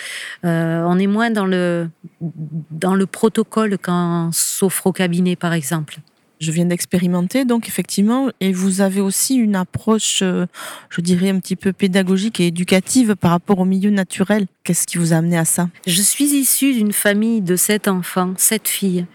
Euh, 0.45 0.83
on 0.85 0.97
est 0.97 1.07
moins 1.07 1.31
dans 1.31 1.45
le, 1.45 1.89
dans 2.21 2.95
le 2.95 3.05
protocole 3.05 3.77
qu'en 3.77 4.31
sophro-cabinet, 4.31 5.35
par 5.35 5.53
exemple 5.53 5.99
je 6.39 6.51
viens 6.51 6.65
d'expérimenter, 6.65 7.45
donc 7.45 7.67
effectivement, 7.67 8.29
et 8.39 8.53
vous 8.53 8.81
avez 8.81 9.01
aussi 9.01 9.35
une 9.35 9.55
approche, 9.55 10.19
euh, 10.21 10.45
je 10.89 11.01
dirais, 11.01 11.29
un 11.29 11.39
petit 11.39 11.55
peu 11.55 11.73
pédagogique 11.73 12.39
et 12.39 12.47
éducative 12.47 13.15
par 13.15 13.31
rapport 13.31 13.59
au 13.59 13.65
milieu 13.65 13.89
naturel. 13.89 14.47
Qu'est-ce 14.63 14.87
qui 14.87 14.97
vous 14.97 15.11
a 15.13 15.17
amené 15.17 15.37
à 15.37 15.45
ça? 15.45 15.69
Je 15.85 16.01
suis 16.01 16.25
issue 16.25 16.73
d'une 16.73 16.93
famille 16.93 17.41
de 17.41 17.55
sept 17.55 17.87
enfants, 17.87 18.33
sept 18.37 18.67
filles, 18.67 19.05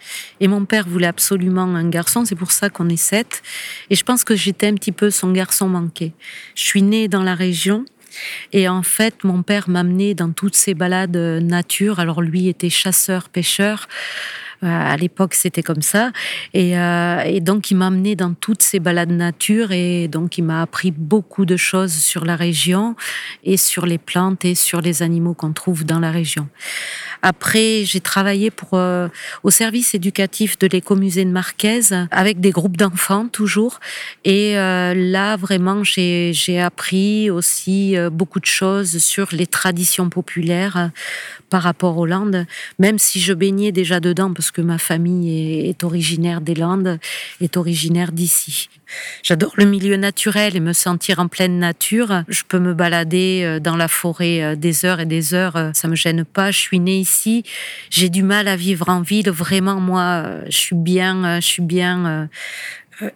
et 0.41 0.49
mon 0.49 0.67
père 0.67 0.87
voulait 0.87 1.07
absolument 1.07 1.63
un 1.63 1.89
garçon, 1.89 2.25
c'est 2.25 2.35
pour 2.35 2.53
ça 2.53 2.69
qu'on 2.69 2.89
est 2.89 2.97
sept, 2.97 3.43
et 3.89 3.95
je 3.95 4.05
pense 4.05 4.23
que 4.25 4.37
j'étais 4.37 4.67
un 4.67 4.75
petit 4.75 4.93
peu 4.93 5.11
son 5.11 5.33
garçon 5.33 5.69
manqué. 5.69 6.13
Je 6.55 6.63
suis 6.63 6.83
née 6.83 7.09
dans 7.09 7.23
la 7.23 7.35
région, 7.35 7.87
et 8.53 8.69
en 8.69 8.83
fait, 8.83 9.25
mon 9.25 9.43
père 9.43 9.69
m'amenait 9.69 10.15
dans 10.15 10.31
toutes 10.31 10.55
ces 10.55 10.75
balades 10.75 11.17
nature. 11.17 11.99
Alors 11.99 12.23
lui 12.23 12.49
était 12.49 12.71
chasseur, 12.71 13.29
pêcheur. 13.29 13.89
Euh, 14.63 14.67
à 14.67 14.97
l'époque, 14.97 15.35
c'était 15.35 15.63
comme 15.63 15.83
ça. 15.83 16.11
Euh, 16.55 17.21
et, 17.25 17.41
donc, 17.41 17.71
il 17.71 17.77
m'a 17.77 17.89
amené 17.89 18.17
dans 18.17 18.35
toutes 18.35 18.63
ces 18.63 18.81
balades 18.81 19.11
nature 19.11 19.73
et 19.73 20.09
donc 20.09 20.39
il 20.39 20.45
m'a 20.45 20.63
appris 20.63 20.91
beaucoup 20.91 21.45
de 21.45 21.57
choses 21.57 21.93
sur 21.93 22.25
la 22.25 22.37
région 22.37 22.97
et 23.45 23.57
sur 23.57 23.87
les 23.87 23.99
plantes 23.99 24.45
et 24.45 24.55
sur 24.55 24.81
les 24.81 25.03
animaux 25.03 25.35
qu'on 25.35 25.53
trouve 25.53 25.85
dans 25.85 26.01
la 26.01 26.11
région. 26.11 26.49
Après, 27.23 27.85
j'ai 27.85 28.01
travaillé 28.01 28.51
pour 28.51 28.71
euh, 28.75 29.09
au 29.43 29.51
service 29.51 29.95
éducatif 29.95 30.59
de 30.59 30.67
l'écomusée 30.67 31.25
de 31.25 31.31
Marquaise 31.31 31.95
avec 32.11 32.41
des 32.41 32.51
groupes 32.51 32.77
d'enfants 32.77 33.29
toujours. 33.29 33.81
Et 34.25 34.55
là, 34.55 35.37
vraiment, 35.37 35.83
j'ai 35.85 36.61
appris 36.61 37.31
aussi 37.31 37.97
beaucoup 38.13 38.41
de 38.41 38.47
choses 38.47 38.99
sur 38.99 39.29
les 39.33 39.47
traditions 39.47 40.11
populaires 40.11 40.91
par 41.51 41.63
rapport 41.63 41.97
aux 41.99 42.07
Landes, 42.07 42.47
même 42.79 42.99
si 42.99 43.21
je 43.21 43.33
baignais 43.33 43.73
déjà 43.73 44.01
dedans 44.01 44.33
que 44.51 44.61
ma 44.61 44.79
famille 44.79 45.69
est, 45.69 45.85
originaire 45.85 46.41
des 46.41 46.55
Landes, 46.55 46.99
est 47.41 47.57
originaire 47.57 48.13
d'ici. 48.13 48.69
J'adore 49.23 49.53
le 49.57 49.65
milieu 49.65 49.97
naturel 49.97 50.57
et 50.57 50.61
me 50.61 50.73
sentir 50.73 51.19
en 51.19 51.29
pleine 51.29 51.59
nature. 51.59 52.23
Je 52.29 52.43
peux 52.47 52.59
me 52.59 52.75
balader 52.75 53.43
euh, 53.45 53.61
dans 53.61 53.77
la 53.77 53.89
forêt 53.89 54.43
euh, 54.43 54.57
des 54.57 54.85
heures 54.85 55.01
et 55.01 55.07
des 55.07 55.35
heures, 55.35 55.57
euh, 55.57 55.71
ça 55.73 55.89
me 55.89 55.97
gêne 55.97 56.25
pas. 56.25 56.51
Je 56.51 56.59
suis 56.59 56.81
née 56.81 56.99
ici. 56.99 57.45
J'ai 57.91 58.09
du 58.09 58.23
mal 58.23 58.49
à 58.49 58.57
vivre 58.57 58.89
en 58.89 59.01
ville. 59.01 59.31
Vraiment, 59.31 59.81
moi, 59.81 60.25
je 60.47 60.57
suis 60.57 60.77
bien, 60.77 61.41
je 61.41 61.47
suis 61.47 61.63
bien 61.63 62.29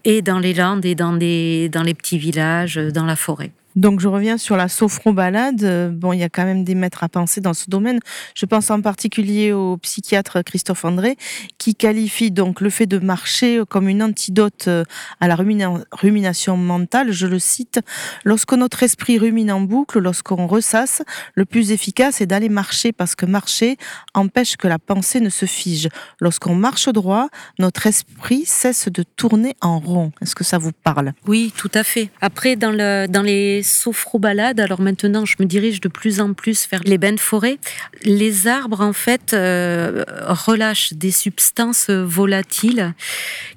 et 0.04 0.22
dans 0.22 0.38
les 0.38 0.54
Landes 0.54 0.84
et 0.84 0.94
dans 0.94 1.12
les 1.12 1.94
petits 1.94 2.18
villages, 2.18 2.76
dans 2.76 3.04
la 3.04 3.16
forêt. 3.16 3.50
Donc 3.78 4.00
je 4.00 4.08
reviens 4.08 4.38
sur 4.38 4.56
la 4.56 4.66
sophrobalade. 4.66 5.62
Euh, 5.62 5.88
bon, 5.88 6.12
il 6.12 6.18
y 6.18 6.24
a 6.24 6.28
quand 6.28 6.44
même 6.44 6.64
des 6.64 6.74
maîtres 6.74 7.04
à 7.04 7.08
penser 7.08 7.40
dans 7.40 7.54
ce 7.54 7.70
domaine. 7.70 8.00
Je 8.34 8.44
pense 8.44 8.72
en 8.72 8.80
particulier 8.80 9.52
au 9.52 9.76
psychiatre 9.76 10.42
Christophe 10.42 10.84
André, 10.84 11.16
qui 11.58 11.76
qualifie 11.76 12.32
donc 12.32 12.60
le 12.60 12.70
fait 12.70 12.86
de 12.86 12.98
marcher 12.98 13.62
comme 13.68 13.88
une 13.88 14.02
antidote 14.02 14.64
euh, 14.66 14.82
à 15.20 15.28
la 15.28 15.36
rumination 15.36 16.56
mentale. 16.56 17.12
Je 17.12 17.28
le 17.28 17.38
cite 17.38 17.78
lorsque 18.24 18.52
notre 18.54 18.82
esprit 18.82 19.16
rumine 19.16 19.52
en 19.52 19.60
boucle, 19.60 20.00
lorsqu'on 20.00 20.48
ressasse, 20.48 21.02
le 21.36 21.44
plus 21.44 21.70
efficace 21.70 22.20
est 22.20 22.26
d'aller 22.26 22.48
marcher 22.48 22.90
parce 22.90 23.14
que 23.14 23.26
marcher 23.26 23.76
empêche 24.12 24.56
que 24.56 24.66
la 24.66 24.80
pensée 24.80 25.20
ne 25.20 25.30
se 25.30 25.46
fige. 25.46 25.88
Lorsqu'on 26.20 26.56
marche 26.56 26.88
droit, 26.88 27.28
notre 27.60 27.86
esprit 27.86 28.42
cesse 28.44 28.88
de 28.88 29.04
tourner 29.04 29.54
en 29.60 29.78
rond. 29.78 30.10
Est-ce 30.20 30.34
que 30.34 30.42
ça 30.42 30.58
vous 30.58 30.72
parle? 30.72 31.12
Oui, 31.28 31.52
tout 31.56 31.70
à 31.74 31.84
fait. 31.84 32.10
Après, 32.20 32.56
dans, 32.56 32.72
le, 32.72 33.06
dans 33.06 33.22
les 33.22 33.62
sophrobalades, 33.68 34.60
alors 34.60 34.80
maintenant 34.80 35.24
je 35.24 35.36
me 35.38 35.44
dirige 35.44 35.80
de 35.80 35.88
plus 35.88 36.20
en 36.20 36.32
plus 36.32 36.68
vers 36.70 36.82
les 36.84 36.98
bains 36.98 37.12
de 37.12 37.20
forêt, 37.20 37.58
les 38.02 38.46
arbres 38.46 38.80
en 38.80 38.92
fait 38.92 39.32
euh, 39.32 40.04
relâchent 40.26 40.92
des 40.94 41.10
substances 41.10 41.90
volatiles 41.90 42.94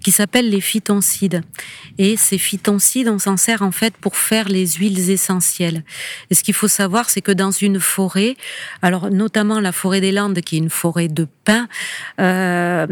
qui 0.03 0.11
s'appellent 0.11 0.49
les 0.49 0.61
phytoncides. 0.61 1.41
Et 1.97 2.17
ces 2.17 2.37
phytoncides, 2.37 3.07
on 3.07 3.19
s'en 3.19 3.37
sert 3.37 3.61
en 3.61 3.71
fait 3.71 3.95
pour 3.97 4.17
faire 4.17 4.49
les 4.49 4.67
huiles 4.67 5.09
essentielles. 5.09 5.83
Et 6.29 6.35
ce 6.35 6.43
qu'il 6.43 6.53
faut 6.53 6.67
savoir, 6.67 7.09
c'est 7.09 7.21
que 7.21 7.31
dans 7.31 7.51
une 7.51 7.79
forêt, 7.79 8.35
alors 8.81 9.09
notamment 9.09 9.59
la 9.59 9.71
forêt 9.71 10.01
des 10.01 10.11
Landes, 10.11 10.41
qui 10.41 10.55
est 10.55 10.59
une 10.59 10.69
forêt 10.69 11.07
de 11.07 11.27
pins, 11.45 11.67
euh, 12.19 12.87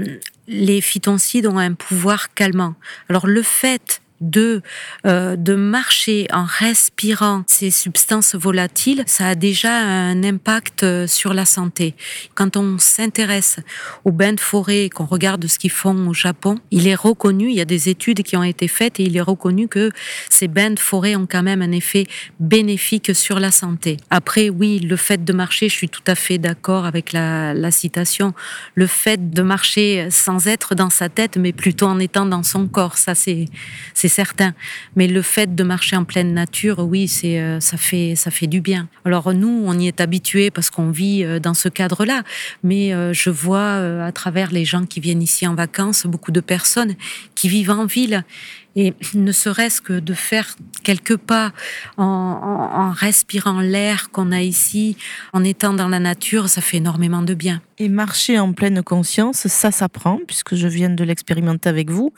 les 0.47 0.81
phytoncides 0.81 1.47
ont 1.47 1.57
un 1.57 1.73
pouvoir 1.73 2.33
calmant. 2.33 2.75
Alors 3.07 3.27
le 3.27 3.43
fait 3.43 4.01
de, 4.21 4.61
euh, 5.05 5.35
de 5.35 5.55
marcher 5.55 6.27
en 6.31 6.45
respirant 6.45 7.43
ces 7.47 7.71
substances 7.71 8.35
volatiles, 8.35 9.03
ça 9.07 9.29
a 9.29 9.35
déjà 9.35 9.73
un 9.73 10.23
impact 10.23 10.83
euh, 10.83 11.07
sur 11.07 11.33
la 11.33 11.45
santé. 11.45 11.95
Quand 12.35 12.57
on 12.57 12.77
s'intéresse 12.77 13.57
aux 14.05 14.11
bains 14.11 14.33
de 14.33 14.39
forêt 14.39 14.89
qu'on 14.89 15.05
regarde 15.05 15.47
ce 15.47 15.57
qu'ils 15.57 15.71
font 15.71 16.07
au 16.07 16.13
Japon, 16.13 16.59
il 16.71 16.87
est 16.87 16.95
reconnu, 16.95 17.49
il 17.49 17.55
y 17.55 17.61
a 17.61 17.65
des 17.65 17.89
études 17.89 18.23
qui 18.23 18.35
ont 18.35 18.43
été 18.43 18.67
faites 18.67 18.99
et 18.99 19.03
il 19.03 19.15
est 19.15 19.21
reconnu 19.21 19.67
que 19.67 19.91
ces 20.29 20.47
bains 20.47 20.71
de 20.71 20.79
forêt 20.79 21.15
ont 21.15 21.27
quand 21.29 21.43
même 21.43 21.61
un 21.61 21.71
effet 21.71 22.05
bénéfique 22.39 23.15
sur 23.15 23.39
la 23.39 23.51
santé. 23.51 23.97
Après, 24.09 24.49
oui, 24.49 24.79
le 24.79 24.95
fait 24.95 25.23
de 25.23 25.33
marcher, 25.33 25.69
je 25.69 25.75
suis 25.75 25.89
tout 25.89 26.03
à 26.07 26.15
fait 26.15 26.37
d'accord 26.37 26.85
avec 26.85 27.13
la, 27.13 27.53
la 27.53 27.71
citation, 27.71 28.33
le 28.75 28.87
fait 28.87 29.29
de 29.29 29.41
marcher 29.41 30.07
sans 30.09 30.47
être 30.47 30.75
dans 30.75 30.89
sa 30.89 31.09
tête, 31.09 31.37
mais 31.37 31.53
plutôt 31.53 31.85
en 31.85 31.99
étant 31.99 32.25
dans 32.25 32.43
son 32.43 32.67
corps, 32.67 32.97
ça 32.97 33.15
c'est 33.15 33.47
certain. 34.09 34.53
Mais 34.95 35.07
le 35.07 35.21
fait 35.21 35.55
de 35.55 35.63
marcher 35.63 35.95
en 35.95 36.03
pleine 36.03 36.33
nature, 36.33 36.79
oui, 36.79 37.07
c'est 37.07 37.39
euh, 37.39 37.59
ça 37.59 37.77
fait 37.77 38.15
ça 38.15 38.31
fait 38.31 38.47
du 38.47 38.61
bien. 38.61 38.87
Alors 39.05 39.33
nous, 39.33 39.63
on 39.65 39.77
y 39.79 39.87
est 39.87 40.01
habitué 40.01 40.51
parce 40.51 40.69
qu'on 40.69 40.91
vit 40.91 41.23
euh, 41.23 41.39
dans 41.39 41.53
ce 41.53 41.69
cadre-là. 41.69 42.23
Mais 42.63 42.93
euh, 42.93 43.13
je 43.13 43.29
vois 43.29 44.03
à 44.03 44.11
travers 44.11 44.51
les 44.51 44.65
gens 44.65 44.85
qui 44.85 44.99
viennent 44.99 45.23
ici 45.23 45.47
en 45.47 45.55
vacances, 45.55 46.05
beaucoup 46.05 46.31
de 46.31 46.41
personnes 46.41 46.95
qui 47.35 47.47
vivent 47.47 47.71
en 47.71 47.85
ville 47.85 48.23
et 48.75 48.93
ne 49.13 49.31
serait-ce 49.31 49.81
que 49.81 49.99
de 49.99 50.13
faire 50.13 50.55
quelques 50.83 51.17
pas 51.17 51.51
en, 51.97 52.91
respirant 52.91 53.59
l'air 53.61 54.09
qu'on 54.11 54.31
a 54.31 54.41
ici, 54.41 54.97
en 55.33 55.43
étant 55.43 55.73
dans 55.73 55.87
la 55.87 55.99
nature, 55.99 56.49
ça 56.49 56.61
fait 56.61 56.77
énormément 56.77 57.21
de 57.21 57.33
bien. 57.33 57.61
Et 57.81 57.87
marcher 57.87 58.37
en 58.37 58.51
pleine 58.51 58.83
conscience, 58.83 59.47
ça 59.47 59.71
s'apprend, 59.71 60.19
puisque 60.27 60.55
je 60.55 60.67
viens 60.67 60.89
de 60.89 61.01
l'expérimenter 61.05 61.69
avec 61.69 61.89
vous. 61.89 62.13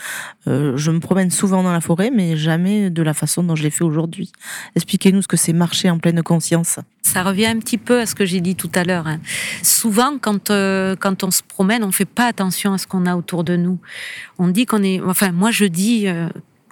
Euh, 0.48 0.76
je 0.76 0.90
me 0.90 1.00
promène 1.00 1.30
souvent 1.30 1.62
dans 1.62 1.72
la 1.72 1.82
forêt, 1.82 2.10
mais 2.10 2.36
jamais 2.36 2.90
de 2.90 3.04
la 3.04 3.14
façon 3.14 3.44
dont 3.44 3.56
je 3.56 3.62
l'ai 3.62 3.70
fait 3.70 3.84
aujourd'hui. 3.84 4.32
Expliquez-nous 4.76 5.22
ce 5.22 5.28
que 5.28 5.38
c'est 5.38 5.54
marcher 5.54 5.92
en 5.92 6.00
pleine 6.00 6.24
conscience. 6.24 6.80
Ça 7.04 7.22
revient 7.22 7.46
un 7.46 7.60
petit 7.60 7.78
peu 7.78 8.00
à 8.00 8.08
ce 8.08 8.16
que 8.16 8.26
j'ai 8.26 8.42
dit 8.42 8.56
tout 8.56 8.72
à 8.74 8.84
l'heure. 8.84 9.06
Hein. 9.06 9.20
Souvent, 9.62 10.18
quand, 10.20 10.50
euh, 10.50 10.96
quand 10.96 11.24
on 11.24 11.30
se 11.30 11.44
promène, 11.44 11.84
on 11.84 11.92
fait 11.92 12.06
pas 12.06 12.26
attention 12.26 12.74
à 12.74 12.80
ce 12.80 12.88
qu'on 12.88 13.06
a 13.06 13.16
autour 13.16 13.44
de 13.44 13.56
nous. 13.56 13.78
On 14.40 14.48
dit 14.48 14.66
qu'on 14.66 14.82
est, 14.82 15.00
enfin, 15.02 15.32
moi 15.32 15.52
je 15.52 15.66
dis, 15.66 16.08
euh, 16.08 16.28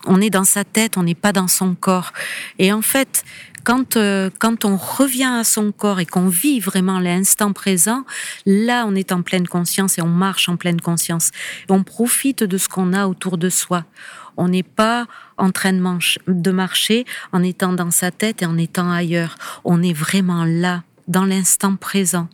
on 0.08 0.22
est 0.22 0.30
dans 0.30 0.44
sa 0.44 0.64
tête, 0.64 0.98
on 0.98 1.04
n'est 1.04 1.16
pas 1.16 1.34
dans 1.34 1.48
son 1.48 1.76
corps. 1.76 2.12
Et 2.58 2.72
en 2.72 2.82
fait, 2.82 3.24
quand, 3.64 3.98
euh, 3.98 4.30
quand 4.40 4.66
on 4.66 4.78
revient 4.78 5.32
à 5.32 5.44
son 5.44 5.72
corps 5.72 6.00
et 6.00 6.06
qu'on 6.06 6.28
vit 6.28 6.60
vraiment 6.60 7.00
l'instant 7.00 7.54
présent, 7.54 8.06
là, 8.46 8.86
on 8.88 8.96
est 8.96 9.12
en 9.12 9.22
pleine 9.22 9.48
conscience 9.48 9.98
et 9.98 10.02
on 10.02 10.08
marche 10.08 10.50
en 10.50 10.58
pleine 10.58 10.82
conscience. 10.82 11.32
On 11.70 11.84
profite 11.84 12.44
de 12.44 12.58
ce 12.58 12.70
qu'on 12.70 12.94
a 12.94 13.08
autour 13.08 13.38
de 13.38 13.50
soi. 13.50 13.86
On 14.38 14.48
n'est 14.48 14.64
pas 14.64 15.06
en 15.38 15.52
train 15.52 15.74
de, 15.74 16.52
marcher 16.52 17.06
en 17.32 17.44
étant 17.44 17.74
dans 17.74 17.92
sa 17.92 18.12
tête 18.12 18.42
et 18.42 18.46
en 18.46 18.58
étant 18.58 18.90
ailleurs. 18.90 19.36
On 19.66 19.84
est 19.84 19.94
vraiment 19.94 20.46
là, 20.46 20.84
dans 21.08 21.26
l'instant 21.26 21.76
présent 21.76 22.30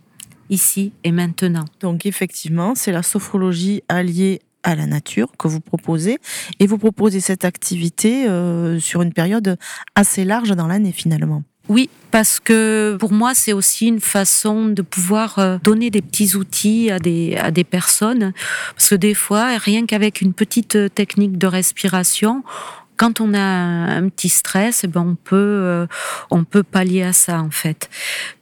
ici 0.49 0.93
et 1.04 1.12
maintenant. 1.12 1.65
Donc 1.80 2.06
effectivement, 2.06 2.76
c'est 2.76 2.91
la 2.91 3.04
sophrologie 3.04 3.84
alliée 3.89 4.41
à 4.65 4.75
la 4.75 4.86
nature 4.88 5.30
que 5.38 5.47
vous 5.47 5.62
proposez 5.62 6.17
et 6.60 6.67
vous 6.67 6.78
proposez 6.78 7.21
cette 7.21 7.45
activité 7.45 8.28
euh, 8.28 8.80
sur 8.80 9.01
une 9.01 9.13
période 9.13 9.58
assez 9.93 10.25
large 10.25 10.49
dans 10.49 10.67
l'année 10.67 10.91
finalement. 10.91 11.43
Oui, 11.67 11.89
parce 12.12 12.39
que 12.39 12.95
pour 12.99 13.12
moi, 13.12 13.34
c'est 13.34 13.54
aussi 13.54 13.88
une 13.88 13.99
façon 13.99 14.65
de 14.65 14.82
pouvoir 14.84 15.39
euh, 15.39 15.58
donner 15.63 15.89
des 15.89 16.01
petits 16.01 16.36
outils 16.36 16.91
à 16.91 16.99
des, 16.99 17.38
à 17.38 17.49
des 17.49 17.63
personnes. 17.63 18.34
Parce 18.75 18.89
que 18.89 18.95
des 18.95 19.15
fois, 19.15 19.58
rien 19.58 19.86
qu'avec 19.86 20.21
une 20.21 20.34
petite 20.34 20.78
technique 20.93 21.39
de 21.39 21.47
respiration, 21.47 22.43
quand 22.97 23.19
on 23.19 23.34
a 23.34 23.39
un 23.39 24.10
petit 24.10 24.30
stress, 24.30 24.84
eh 24.84 24.88
ben 24.88 25.01
on 25.01 25.15
peut 25.15 25.36
euh, 25.36 25.88
on 26.32 26.43
peut 26.43 26.63
pallier 26.63 27.04
à 27.04 27.13
ça 27.13 27.41
en 27.41 27.51
fait. 27.51 27.89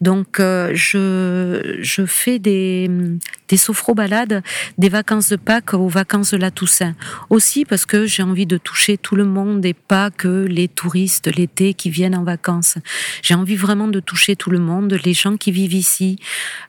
Donc 0.02 0.40
euh, 0.40 0.72
je 0.74 1.78
je 1.82 2.06
fais 2.06 2.40
des 2.40 2.90
des 3.50 3.58
sophro-balades 3.58 4.42
des 4.78 4.90
vacances 4.90 5.30
de 5.30 5.36
Pâques 5.36 5.74
aux 5.74 5.88
vacances 5.88 6.32
de 6.32 6.38
la 6.38 6.52
Toussaint. 6.52 6.96
Aussi 7.30 7.66
parce 7.66 7.86
que 7.86 8.06
j'ai 8.06 8.24
envie 8.24 8.46
de 8.46 8.58
toucher 8.58 8.98
tout 8.98 9.16
le 9.16 9.26
monde 9.26 9.66
et 9.66 9.74
pas 9.74 10.12
que 10.12 10.46
les 10.46 10.68
touristes 10.68 11.30
l'été 11.36 11.74
qui 11.74 11.90
viennent 11.90 12.16
en 12.16 12.24
vacances. 12.24 12.78
J'ai 13.22 13.36
envie 13.36 13.56
vraiment 13.56 13.88
de 13.88 14.00
toucher 14.00 14.36
tout 14.36 14.52
le 14.52 14.60
monde, 14.60 14.98
les 15.04 15.14
gens 15.14 15.38
qui 15.38 15.52
vivent 15.52 15.74
ici, 15.74 16.18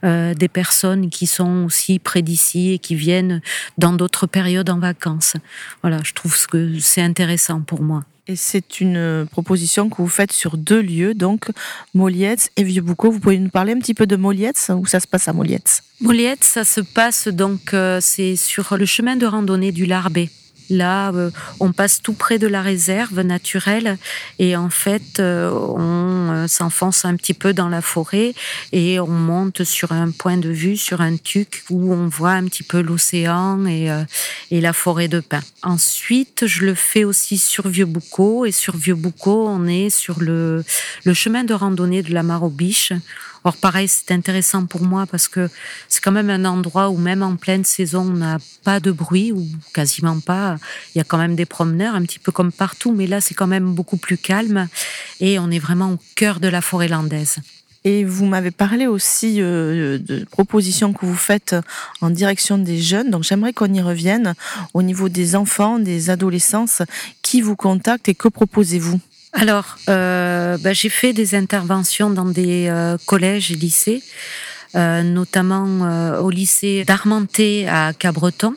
euh, 0.05 0.35
des 0.35 0.49
personnes 0.49 1.11
qui 1.11 1.27
sont 1.27 1.65
aussi 1.65 1.99
près 1.99 2.23
d'ici 2.23 2.73
et 2.73 2.79
qui 2.79 2.95
viennent 2.95 3.41
dans 3.79 3.93
d'autres 3.93 4.27
périodes 4.27 4.71
en 4.71 4.79
vacances. 4.79 5.37
Voilà, 5.83 5.99
je 6.05 6.13
trouve 6.13 6.47
que 6.47 6.79
c'est 6.79 7.03
intéressant 7.03 7.61
pour 7.61 7.83
moi. 7.83 8.05
Et 8.27 8.37
c'est 8.37 8.81
une 8.81 9.27
proposition 9.31 9.91
que 9.91 9.97
vous 9.99 10.09
faites 10.09 10.33
sur 10.33 10.57
deux 10.57 10.81
lieux, 10.81 11.13
donc 11.13 11.51
Molietz 11.93 12.49
et 12.57 12.63
Vieux-Boucau. 12.63 13.11
Vous 13.11 13.21
pouvez 13.21 13.39
nous 13.39 13.51
parler 13.51 13.75
un 13.75 13.79
petit 13.79 13.93
peu 13.93 14.07
de 14.07 14.17
Molietz, 14.17 14.71
où 14.75 14.87
ça 14.87 14.99
se 14.99 15.07
passe 15.07 15.29
à 15.29 15.35
Molietz? 15.35 15.83
Molietz, 16.01 16.43
ça 16.43 16.65
se 16.65 16.81
passe 16.81 17.29
donc, 17.29 17.75
euh, 17.75 17.99
c'est 18.01 18.37
sur 18.37 18.77
le 18.79 18.87
chemin 18.87 19.17
de 19.17 19.27
randonnée 19.27 19.73
du 19.73 19.85
Larbet. 19.85 20.31
Là, 20.70 21.12
euh, 21.12 21.31
on 21.61 21.72
passe 21.72 22.00
tout 22.03 22.14
près 22.14 22.38
de 22.38 22.46
la 22.46 22.62
réserve 22.62 23.20
naturelle 23.20 23.98
et 24.38 24.57
en 24.57 24.70
fait, 24.70 25.20
euh, 25.20 25.50
on 25.50 26.31
euh, 26.33 26.46
s'enfonce 26.46 27.05
un 27.05 27.16
petit 27.16 27.35
peu 27.35 27.53
dans 27.53 27.68
la 27.68 27.83
forêt 27.83 28.35
et 28.72 28.98
on 29.00 29.07
monte 29.07 29.64
sur 29.64 29.92
un 29.92 30.11
point 30.11 30.37
de 30.37 30.48
vue, 30.48 30.77
sur 30.77 31.00
un 31.00 31.16
tuc 31.16 31.64
où 31.70 31.92
on 31.92 32.09
voit 32.09 32.33
un 32.33 32.44
petit 32.44 32.62
peu 32.62 32.81
l'océan 32.81 33.66
et, 33.66 33.90
la 34.50 34.72
forêt 34.72 35.09
de 35.09 35.20
pins. 35.20 35.42
Ensuite, 35.62 36.46
je 36.46 36.64
le 36.64 36.74
fais 36.74 37.05
aussi 37.05 37.37
sur 37.37 37.68
Vieux-Boucau 37.68 38.46
et 38.46 38.53
sur 38.53 38.77
Vieux-Boucau, 38.77 39.46
on 39.46 39.66
est 39.66 39.90
sur 39.90 40.20
le, 40.20 40.64
le 41.05 41.14
chemin 41.14 41.44
de 41.44 41.53
randonnée 41.53 42.03
de 42.03 42.14
la 42.14 42.22
Biches 42.50 42.92
Or, 43.47 43.59
pareil, 43.59 43.89
c'est 43.89 44.11
intéressant 44.11 44.65
pour 44.65 44.83
moi 44.83 45.05
parce 45.05 45.29
que 45.29 45.51
c'est 45.91 46.03
quand 46.03 46.13
même 46.13 46.31
un 46.31 46.47
endroit 46.47 46.89
où 46.89 46.97
même 46.97 47.23
en 47.23 47.37
pleine 47.37 47.63
saison, 47.63 48.01
on 48.01 48.17
n'a 48.17 48.39
pas 48.65 48.81
de 48.81 48.91
bruit 48.91 49.33
ou 49.33 49.47
quasiment 49.75 50.19
pas. 50.19 50.57
Il 50.95 50.99
y 50.99 51.01
a 51.03 51.05
quand 51.05 51.19
même 51.19 51.37
des 51.37 51.45
promeneurs, 51.45 51.95
un 51.95 52.03
petit 52.03 52.19
peu 52.19 52.33
comme 52.33 52.53
partout, 52.53 52.93
mais 52.93 53.07
là, 53.07 53.21
c'est 53.21 53.35
quand 53.35 53.47
même 53.47 53.75
beaucoup 53.75 53.99
plus 53.99 54.17
calme 54.17 54.67
et 55.21 55.39
on 55.39 55.51
est 55.51 55.59
vraiment 55.59 55.93
au 55.93 55.99
cœur 56.15 56.41
de 56.41 56.49
la 56.49 56.63
forêt 56.63 56.89
landaise. 56.89 57.37
Et 57.87 58.03
vous 58.03 58.25
m'avez 58.25 58.51
parlé 58.51 58.87
aussi 58.87 59.43
euh, 59.43 59.99
de 59.99 60.25
propositions 60.25 60.95
que 60.95 61.05
vous 61.05 61.15
faites 61.15 61.55
en 62.01 62.09
direction 62.09 62.57
des 62.57 62.81
jeunes. 62.81 63.11
Donc 63.11 63.25
j'aimerais 63.25 63.53
qu'on 63.53 63.73
y 63.75 63.83
revienne 63.83 64.33
au 64.73 64.83
niveau 64.83 65.11
des 65.11 65.37
enfants, 65.37 65.79
des 65.79 66.09
adolescents. 66.09 66.65
Qui 67.21 67.43
vous 67.43 67.57
contacte 67.57 68.09
et 68.09 68.15
que 68.15 68.29
proposez-vous? 68.29 69.01
Alors, 69.35 69.79
euh, 69.88 70.57
bah, 70.59 70.73
j'ai 70.73 70.88
fait 70.88 71.12
des 71.12 71.35
interventions 71.35 72.09
dans 72.09 72.25
des 72.25 72.68
euh, 72.68 72.97
collèges 73.05 73.51
et 73.51 73.57
lycées, 73.57 74.01
euh, 74.77 75.03
notamment 75.03 76.20
au 76.20 76.31
lycée 76.31 76.85
d'Armenté 76.85 77.68
à 77.68 77.92
Cabreton, 77.92 78.55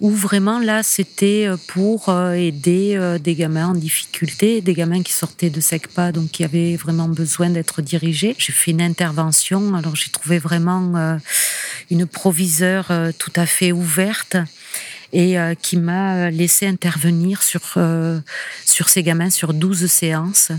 où 0.00 0.10
vraiment 0.10 0.58
là, 0.58 0.82
c'était 0.82 1.46
pour 1.68 2.12
aider 2.32 3.18
des 3.22 3.34
gamins 3.34 3.68
en 3.68 3.74
difficulté, 3.74 4.60
des 4.62 4.74
gamins 4.74 5.02
qui 5.02 5.12
sortaient 5.12 5.50
de 5.50 5.60
SECPA, 5.60 6.10
donc 6.10 6.30
qui 6.30 6.42
avaient 6.42 6.74
vraiment 6.76 7.08
besoin 7.08 7.50
d'être 7.50 7.82
dirigés. 7.82 8.34
J'ai 8.38 8.52
fait 8.52 8.70
une 8.72 8.82
intervention, 8.82 9.74
alors 9.74 9.94
j'ai 9.94 10.10
trouvé 10.10 10.38
vraiment 10.38 11.18
une 11.90 12.06
proviseure 12.06 12.90
tout 13.18 13.32
à 13.36 13.46
fait 13.46 13.72
ouverte 13.72 14.38
et 15.12 15.36
qui 15.60 15.76
m'a 15.76 16.30
laissé 16.30 16.66
intervenir 16.66 17.42
sur, 17.42 17.78
sur 18.64 18.88
ces 18.88 19.02
gamins 19.02 19.30
sur 19.30 19.54
12 19.54 19.86
séances. 19.86 20.52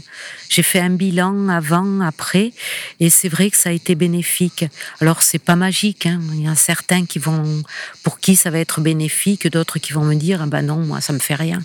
J'ai 0.49 0.63
fait 0.63 0.79
un 0.79 0.89
bilan 0.89 1.47
avant, 1.47 2.01
après, 2.01 2.51
et 2.99 3.09
c'est 3.09 3.29
vrai 3.29 3.49
que 3.49 3.57
ça 3.57 3.69
a 3.69 3.71
été 3.71 3.95
bénéfique. 3.95 4.65
Alors 4.99 5.23
c'est 5.23 5.39
pas 5.39 5.55
magique, 5.55 6.05
hein. 6.05 6.19
il 6.33 6.43
y 6.43 6.47
a 6.47 6.55
certains 6.55 7.05
qui 7.05 7.19
vont, 7.19 7.63
pour 8.03 8.19
qui 8.19 8.35
ça 8.35 8.49
va 8.49 8.59
être 8.59 8.81
bénéfique, 8.81 9.47
d'autres 9.47 9.79
qui 9.79 9.93
vont 9.93 10.03
me 10.03 10.15
dire, 10.15 10.41
ah 10.41 10.47
ben 10.47 10.61
non, 10.61 10.77
moi 10.77 10.99
ça 10.99 11.13
me 11.13 11.19
fait 11.19 11.35
rien. 11.35 11.61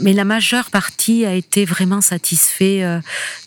Mais 0.00 0.12
la 0.12 0.24
majeure 0.24 0.70
partie 0.70 1.24
a 1.24 1.34
été 1.34 1.64
vraiment 1.64 2.00
satisfait 2.00 2.82
euh, 2.82 2.98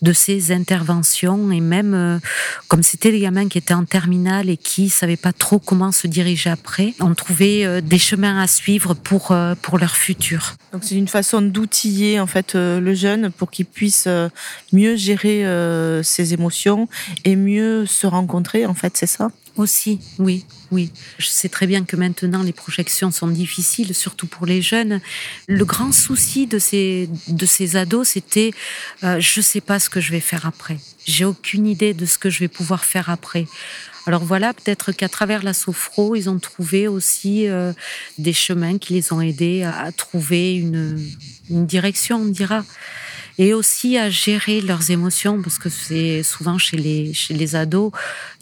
de 0.02 0.14
ces 0.14 0.52
interventions 0.52 1.52
et 1.52 1.60
même 1.60 1.94
euh, 1.94 2.20
comme 2.68 2.84
c'était 2.84 3.12
des 3.12 3.20
gamins 3.20 3.50
qui 3.50 3.58
étaient 3.58 3.74
en 3.74 3.86
terminale 3.86 4.50
et 4.50 4.58
qui 4.58 4.90
savaient 4.90 5.18
pas 5.18 5.34
trop 5.34 5.60
comment 5.60 5.92
se 5.92 6.08
diriger 6.08 6.50
après, 6.50 6.94
on 7.00 7.14
trouvait 7.14 7.66
euh, 7.66 7.82
des 7.82 8.00
chemins 8.00 8.40
à 8.40 8.48
suivre 8.48 8.77
pour 8.80 9.34
pour 9.62 9.78
leur 9.78 9.96
futur. 9.96 10.56
Donc 10.72 10.84
c'est 10.84 10.96
une 10.96 11.08
façon 11.08 11.42
d'outiller 11.42 12.20
en 12.20 12.28
fait 12.28 12.56
le 12.56 12.94
jeune 12.94 13.32
pour 13.32 13.52
qu'il 13.52 13.66
puisse 13.66 14.08
mieux 14.72 14.96
gérer 14.96 15.46
ses 16.04 16.34
émotions 16.34 16.88
et 17.26 17.36
mieux 17.36 17.86
se 17.86 18.08
rencontrer 18.08 18.66
en 18.66 18.74
fait, 18.74 18.98
c'est 18.98 19.08
ça? 19.08 19.30
Aussi, 19.58 20.00
oui, 20.20 20.46
oui. 20.70 20.92
Je 21.18 21.26
sais 21.26 21.50
très 21.50 21.66
bien 21.66 21.84
que 21.84 21.96
maintenant 21.96 22.44
les 22.44 22.54
projections 22.54 23.10
sont 23.10 23.28
difficiles, 23.28 23.96
surtout 23.96 24.28
pour 24.28 24.46
les 24.46 24.62
jeunes. 24.62 25.02
Le 25.48 25.66
grand 25.66 25.92
souci 25.92 26.46
de 26.46 26.60
ces, 26.60 27.10
de 27.28 27.46
ces 27.48 27.76
ados, 27.76 28.10
c'était 28.10 28.52
euh, 29.04 29.20
je 29.20 29.40
ne 29.40 29.44
sais 29.44 29.62
pas 29.62 29.80
ce 29.80 29.90
que 29.90 30.00
je 30.00 30.12
vais 30.12 30.20
faire 30.20 30.46
après. 30.46 30.78
J'ai 31.06 31.26
aucune 31.26 31.66
idée 31.66 31.96
de 31.96 32.06
ce 32.06 32.20
que 32.20 32.30
je 32.30 32.40
vais 32.40 32.48
pouvoir 32.48 32.86
faire 32.86 33.10
après. 33.10 33.48
Alors 34.08 34.24
voilà, 34.24 34.54
peut-être 34.54 34.94
qu'à 34.94 35.10
travers 35.10 35.44
la 35.44 35.54
sophro, 35.54 36.16
ils 36.16 36.30
ont 36.30 36.40
trouvé 36.40 36.88
aussi 36.88 37.50
euh, 37.50 37.74
des 38.18 38.32
chemins 38.32 38.78
qui 38.78 38.94
les 38.94 39.12
ont 39.12 39.20
aidés 39.20 39.64
à 39.64 39.92
trouver 39.92 40.56
une, 40.56 40.98
une 41.50 41.66
direction, 41.66 42.22
on 42.22 42.26
dira. 42.26 42.64
Et 43.38 43.54
aussi 43.54 43.98
à 43.98 44.10
gérer 44.10 44.62
leurs 44.62 44.92
émotions 44.92 45.42
parce 45.42 45.60
que 45.60 45.68
c'est 45.68 46.24
souvent 46.24 46.58
chez 46.58 46.78
les 46.78 47.14
chez 47.14 47.34
les 47.36 47.56
ados 47.56 47.92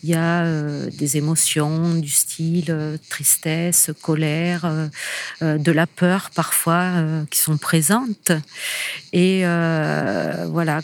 il 0.06 0.10
y 0.10 0.13
a 0.13 0.44
euh, 0.44 0.88
des 0.91 1.18
émotions 1.18 1.96
du 1.96 2.12
style 2.12 2.70
euh, 2.70 2.96
tristesse, 3.10 3.89
colère, 4.04 4.72
euh, 5.41 5.58
de 5.58 5.72
la 5.72 5.88
peur 5.88 6.30
parfois 6.36 6.91
qui 7.32 7.39
sont 7.39 7.58
présentes 7.58 8.32
et 9.13 9.44
voilà 10.48 10.82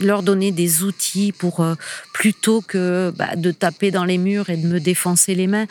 leur 0.00 0.22
donner 0.22 0.50
des 0.50 0.82
outils 0.82 1.32
pour 1.32 1.64
plutôt 2.12 2.60
que 2.60 3.12
bah, 3.16 3.36
de 3.36 3.50
taper 3.52 3.90
dans 3.90 4.04
les 4.04 4.18
murs 4.18 4.50
et 4.50 4.56
de 4.56 4.66
me 4.66 4.80
défoncer 4.80 5.34
les 5.34 5.46
mains 5.46 5.66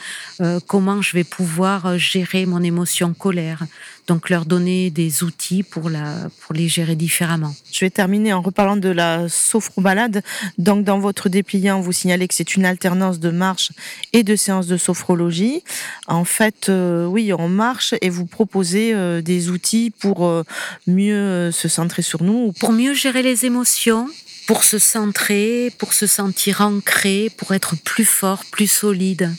comment 0.68 1.02
je 1.02 1.14
vais 1.14 1.24
pouvoir 1.24 1.98
gérer 1.98 2.46
mon 2.46 2.64
émotion 2.64 3.14
colère 3.14 3.66
donc 4.10 4.32
leur 4.32 4.46
donner 4.46 4.90
des 4.90 5.24
outils 5.24 5.62
pour, 5.62 5.88
la, 5.88 6.16
pour 6.42 6.56
les 6.56 6.68
gérer 6.68 6.96
différemment. 6.96 7.56
Je 7.72 7.86
vais 7.86 7.92
terminer 7.92 8.34
en 8.34 8.42
reparlant 8.42 8.76
de 8.76 8.90
la 8.90 9.30
sophrobalade. 9.30 10.24
Donc 10.58 10.84
dans 10.84 11.00
votre 11.00 11.30
dépliant, 11.30 11.80
vous 11.80 11.92
signalez 11.92 12.28
que 12.28 12.34
c'est 12.34 12.56
une 12.56 12.66
alternance 12.70 13.20
de 13.20 13.30
marche 13.30 13.72
et 14.14 14.24
de 14.24 14.36
séances 14.36 14.68
de 14.68 14.78
sophrologie. 14.78 15.64
En 16.08 16.24
fait, 16.24 16.70
euh, 16.70 17.06
oui, 17.06 17.34
on 17.34 17.50
marche 17.50 17.94
et 18.02 18.10
vous 18.10 18.26
proposez 18.26 18.94
euh, 18.94 19.22
des 19.22 19.50
outils 19.50 19.92
pour 19.92 20.26
euh, 20.26 20.44
mieux 20.88 21.52
se 21.52 21.68
centrer 21.68 22.02
sur 22.02 22.24
nous. 22.24 22.54
Pour 22.54 22.72
mieux 22.72 22.94
gérer 22.94 23.22
les 23.22 23.46
émotions, 23.46 24.08
pour 24.48 24.64
se 24.64 24.80
centrer, 24.80 25.72
pour 25.78 25.94
se 25.94 26.08
sentir 26.08 26.62
ancré, 26.62 27.32
pour 27.38 27.54
être 27.54 27.76
plus 27.76 28.06
fort, 28.06 28.44
plus 28.52 28.72
solide. 28.72 29.32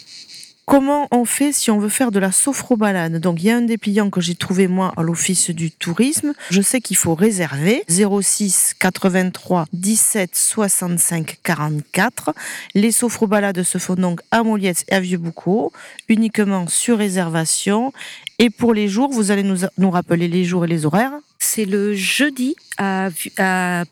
Comment 0.70 1.09
on 1.11 1.24
fait 1.24 1.52
si 1.52 1.72
on 1.72 1.80
veut 1.80 1.88
faire 1.88 2.12
de 2.12 2.20
la 2.20 2.30
sophrobalade? 2.30 3.18
Donc 3.18 3.42
il 3.42 3.46
y 3.46 3.50
a 3.50 3.56
un 3.56 3.62
dépliant 3.62 4.09
que 4.09 4.20
j'ai 4.20 4.37
trouvé 4.37 4.68
moi 4.68 4.92
à 4.96 5.02
l'office 5.02 5.50
du 5.50 5.72
tourisme. 5.72 6.33
Je 6.48 6.62
sais 6.62 6.80
qu'il 6.80 6.96
faut 6.96 7.16
réserver 7.16 7.83
06 7.88 8.74
83 8.78 9.66
17 9.72 10.30
65 10.33 11.40
44. 11.42 12.33
Les 12.76 12.92
sophrobalades 12.92 13.64
se 13.64 13.78
font 13.78 13.96
donc 13.96 14.20
à 14.30 14.44
Moliette 14.44 14.85
et 14.87 14.94
à 14.94 15.00
Vieux-Boucau, 15.00 15.72
uniquement 16.09 16.68
sur 16.68 16.98
réservation. 16.98 17.92
Et 18.38 18.48
pour 18.48 18.72
les 18.72 18.87
jours, 18.87 19.11
vous 19.11 19.33
allez 19.33 19.42
nous, 19.42 19.66
nous 19.76 19.90
rappeler 19.90 20.28
les 20.28 20.44
jours 20.44 20.66
et 20.66 20.68
les 20.68 20.87
horaires 20.87 21.18
c'est 21.40 21.64
le 21.64 21.94
jeudi 21.94 22.55
à, 22.76 23.11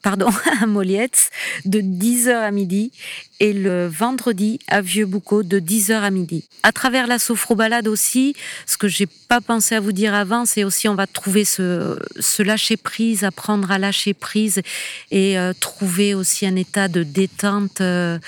pardon, 0.03 0.29
à 0.63 0.67
de 0.67 1.81
10h 1.81 2.31
à 2.31 2.51
midi 2.51 2.93
et 3.41 3.53
le 3.53 3.87
vendredi 3.87 4.59
à 4.69 4.81
Vieux-Boucau 4.81 5.43
de 5.43 5.59
10h 5.59 5.93
à 5.93 6.11
midi. 6.11 6.45
À 6.63 6.73
travers 6.73 7.07
la 7.07 7.19
sophrobalade 7.19 7.89
aussi, 7.89 8.35
ce 8.67 8.77
que 8.77 8.89
j'ai 8.89 9.07
pas 9.07 9.41
pensé 9.41 9.75
à 9.75 9.81
vous 9.81 9.93
dire 9.93 10.15
avant, 10.15 10.45
c'est 10.45 10.65
aussi 10.65 10.89
on 10.89 10.95
va 10.95 11.07
trouver 11.07 11.45
ce, 11.45 11.99
lâcher 12.43 12.77
prise, 12.77 13.25
apprendre 13.25 13.71
à 13.71 13.79
lâcher 13.79 14.15
prise 14.15 14.63
et 15.11 15.39
euh, 15.39 15.53
trouver 15.59 16.15
aussi 16.15 16.47
un 16.47 16.57
état 16.57 16.89
de 16.89 17.03
détente, 17.03 17.81
euh, 17.81 18.19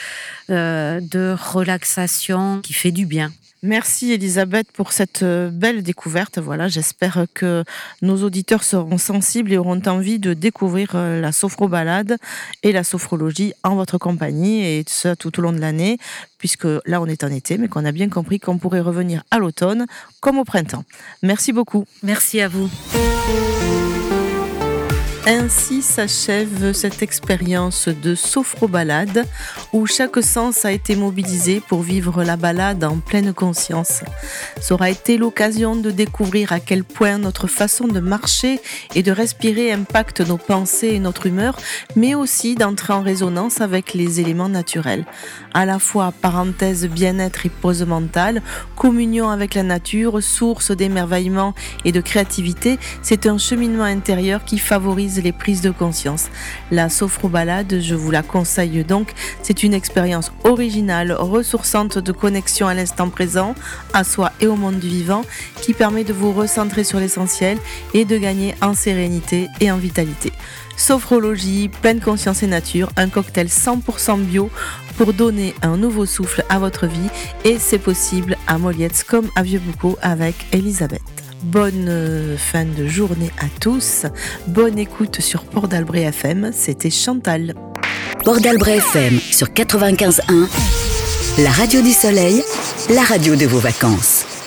euh, 0.50 1.00
de 1.00 1.34
relaxation 1.38 2.60
qui 2.62 2.72
fait 2.72 2.92
du 2.92 3.06
bien. 3.06 3.32
Merci 3.62 4.12
Elisabeth 4.12 4.72
pour 4.72 4.92
cette 4.92 5.22
euh, 5.22 5.50
belle 5.50 5.82
découverte. 5.82 6.38
Voilà, 6.38 6.68
j'espère 6.68 7.26
que 7.34 7.62
nos 8.00 8.22
auditeurs 8.22 8.64
seront 8.64 8.96
sensibles 8.96 9.52
et 9.52 9.58
auront 9.58 9.82
envie 9.86 10.18
de 10.18 10.32
découvrir 10.32 10.92
euh, 10.94 11.20
la 11.20 11.30
sophrobalade 11.30 12.16
et 12.62 12.72
la 12.72 12.84
sophrologie 12.84 13.52
en 13.62 13.74
votre 13.74 13.98
compagnie 13.98 14.64
et 14.64 14.84
ça 14.86 15.14
tout 15.14 15.38
au 15.38 15.42
long 15.42 15.52
de 15.52 15.60
l'année, 15.60 15.98
puisque 16.38 16.66
là 16.86 17.02
on 17.02 17.06
est 17.06 17.22
en 17.22 17.30
été, 17.30 17.58
mais 17.58 17.68
qu'on 17.68 17.84
a 17.84 17.92
bien 17.92 18.08
compris 18.08 18.40
qu'on 18.40 18.56
pourrait 18.56 18.80
revenir 18.80 19.24
à 19.30 19.38
l'automne 19.38 19.86
comme 20.20 20.38
au 20.38 20.44
printemps. 20.44 20.84
Merci 21.22 21.52
beaucoup. 21.52 21.84
Merci 22.02 22.40
à 22.40 22.48
vous. 22.48 22.70
Ainsi 25.32 25.80
s'achève 25.80 26.72
cette 26.72 27.04
expérience 27.04 27.86
de 27.86 28.16
sophro-balade 28.16 29.28
où 29.72 29.86
chaque 29.86 30.20
sens 30.24 30.64
a 30.64 30.72
été 30.72 30.96
mobilisé 30.96 31.62
pour 31.68 31.82
vivre 31.82 32.24
la 32.24 32.34
balade 32.36 32.82
en 32.82 32.98
pleine 32.98 33.32
conscience. 33.32 34.02
Ça 34.60 34.74
aura 34.74 34.90
été 34.90 35.18
l'occasion 35.18 35.76
de 35.76 35.92
découvrir 35.92 36.52
à 36.52 36.58
quel 36.58 36.82
point 36.82 37.18
notre 37.18 37.46
façon 37.46 37.86
de 37.86 38.00
marcher 38.00 38.58
et 38.96 39.04
de 39.04 39.12
respirer 39.12 39.70
impacte 39.70 40.20
nos 40.20 40.36
pensées 40.36 40.88
et 40.88 40.98
notre 40.98 41.26
humeur, 41.26 41.56
mais 41.94 42.16
aussi 42.16 42.56
d'entrer 42.56 42.92
en 42.92 43.02
résonance 43.02 43.60
avec 43.60 43.94
les 43.94 44.18
éléments 44.18 44.48
naturels. 44.48 45.06
À 45.54 45.64
la 45.64 45.78
fois 45.78 46.12
parenthèse 46.12 46.88
bien-être 46.88 47.46
et 47.46 47.50
pause 47.50 47.84
mentale, 47.84 48.42
communion 48.74 49.30
avec 49.30 49.54
la 49.54 49.62
nature, 49.62 50.20
source 50.20 50.72
d'émerveillement 50.72 51.54
et 51.84 51.92
de 51.92 52.00
créativité, 52.00 52.80
c'est 53.00 53.26
un 53.26 53.38
cheminement 53.38 53.84
intérieur 53.84 54.44
qui 54.44 54.58
favorise 54.58 55.19
les 55.20 55.32
prises 55.32 55.60
de 55.60 55.70
conscience. 55.70 56.28
La 56.70 56.88
sophrobalade, 56.88 57.80
je 57.80 57.94
vous 57.94 58.10
la 58.10 58.22
conseille 58.22 58.84
donc, 58.84 59.12
c'est 59.42 59.62
une 59.62 59.74
expérience 59.74 60.32
originale, 60.44 61.12
ressourçante 61.12 61.98
de 61.98 62.12
connexion 62.12 62.68
à 62.68 62.74
l'instant 62.74 63.08
présent, 63.08 63.54
à 63.92 64.04
soi 64.04 64.32
et 64.40 64.46
au 64.46 64.56
monde 64.56 64.80
vivant, 64.80 65.22
qui 65.60 65.74
permet 65.74 66.04
de 66.04 66.12
vous 66.12 66.32
recentrer 66.32 66.84
sur 66.84 67.00
l'essentiel 67.00 67.58
et 67.94 68.04
de 68.04 68.16
gagner 68.16 68.54
en 68.62 68.74
sérénité 68.74 69.48
et 69.60 69.70
en 69.70 69.76
vitalité. 69.76 70.32
Sophrologie, 70.76 71.68
pleine 71.68 72.00
conscience 72.00 72.42
et 72.42 72.46
nature, 72.46 72.90
un 72.96 73.08
cocktail 73.08 73.48
100% 73.48 74.20
bio 74.20 74.50
pour 74.96 75.12
donner 75.12 75.54
un 75.62 75.76
nouveau 75.76 76.06
souffle 76.06 76.44
à 76.48 76.58
votre 76.58 76.86
vie 76.86 77.10
et 77.44 77.58
c'est 77.58 77.78
possible 77.78 78.36
à 78.46 78.58
Molietz 78.58 79.02
comme 79.02 79.28
à 79.36 79.42
Vieux-Boucau 79.42 79.98
avec 80.00 80.34
Elisabeth. 80.52 81.19
Bonne 81.42 81.86
euh, 81.88 82.36
fin 82.36 82.64
de 82.64 82.86
journée 82.86 83.30
à 83.38 83.46
tous. 83.60 84.04
Bonne 84.46 84.78
écoute 84.78 85.20
sur 85.20 85.44
Port 85.44 85.68
d'Albret 85.68 86.02
FM. 86.02 86.50
C'était 86.52 86.90
Chantal. 86.90 87.54
Port 88.24 88.40
d'Albret 88.40 88.78
FM 88.78 89.18
sur 89.20 89.48
95.1. 89.48 90.48
La 91.42 91.50
radio 91.50 91.80
du 91.80 91.92
soleil, 91.92 92.42
la 92.90 93.02
radio 93.02 93.36
de 93.36 93.46
vos 93.46 93.58
vacances. 93.58 94.39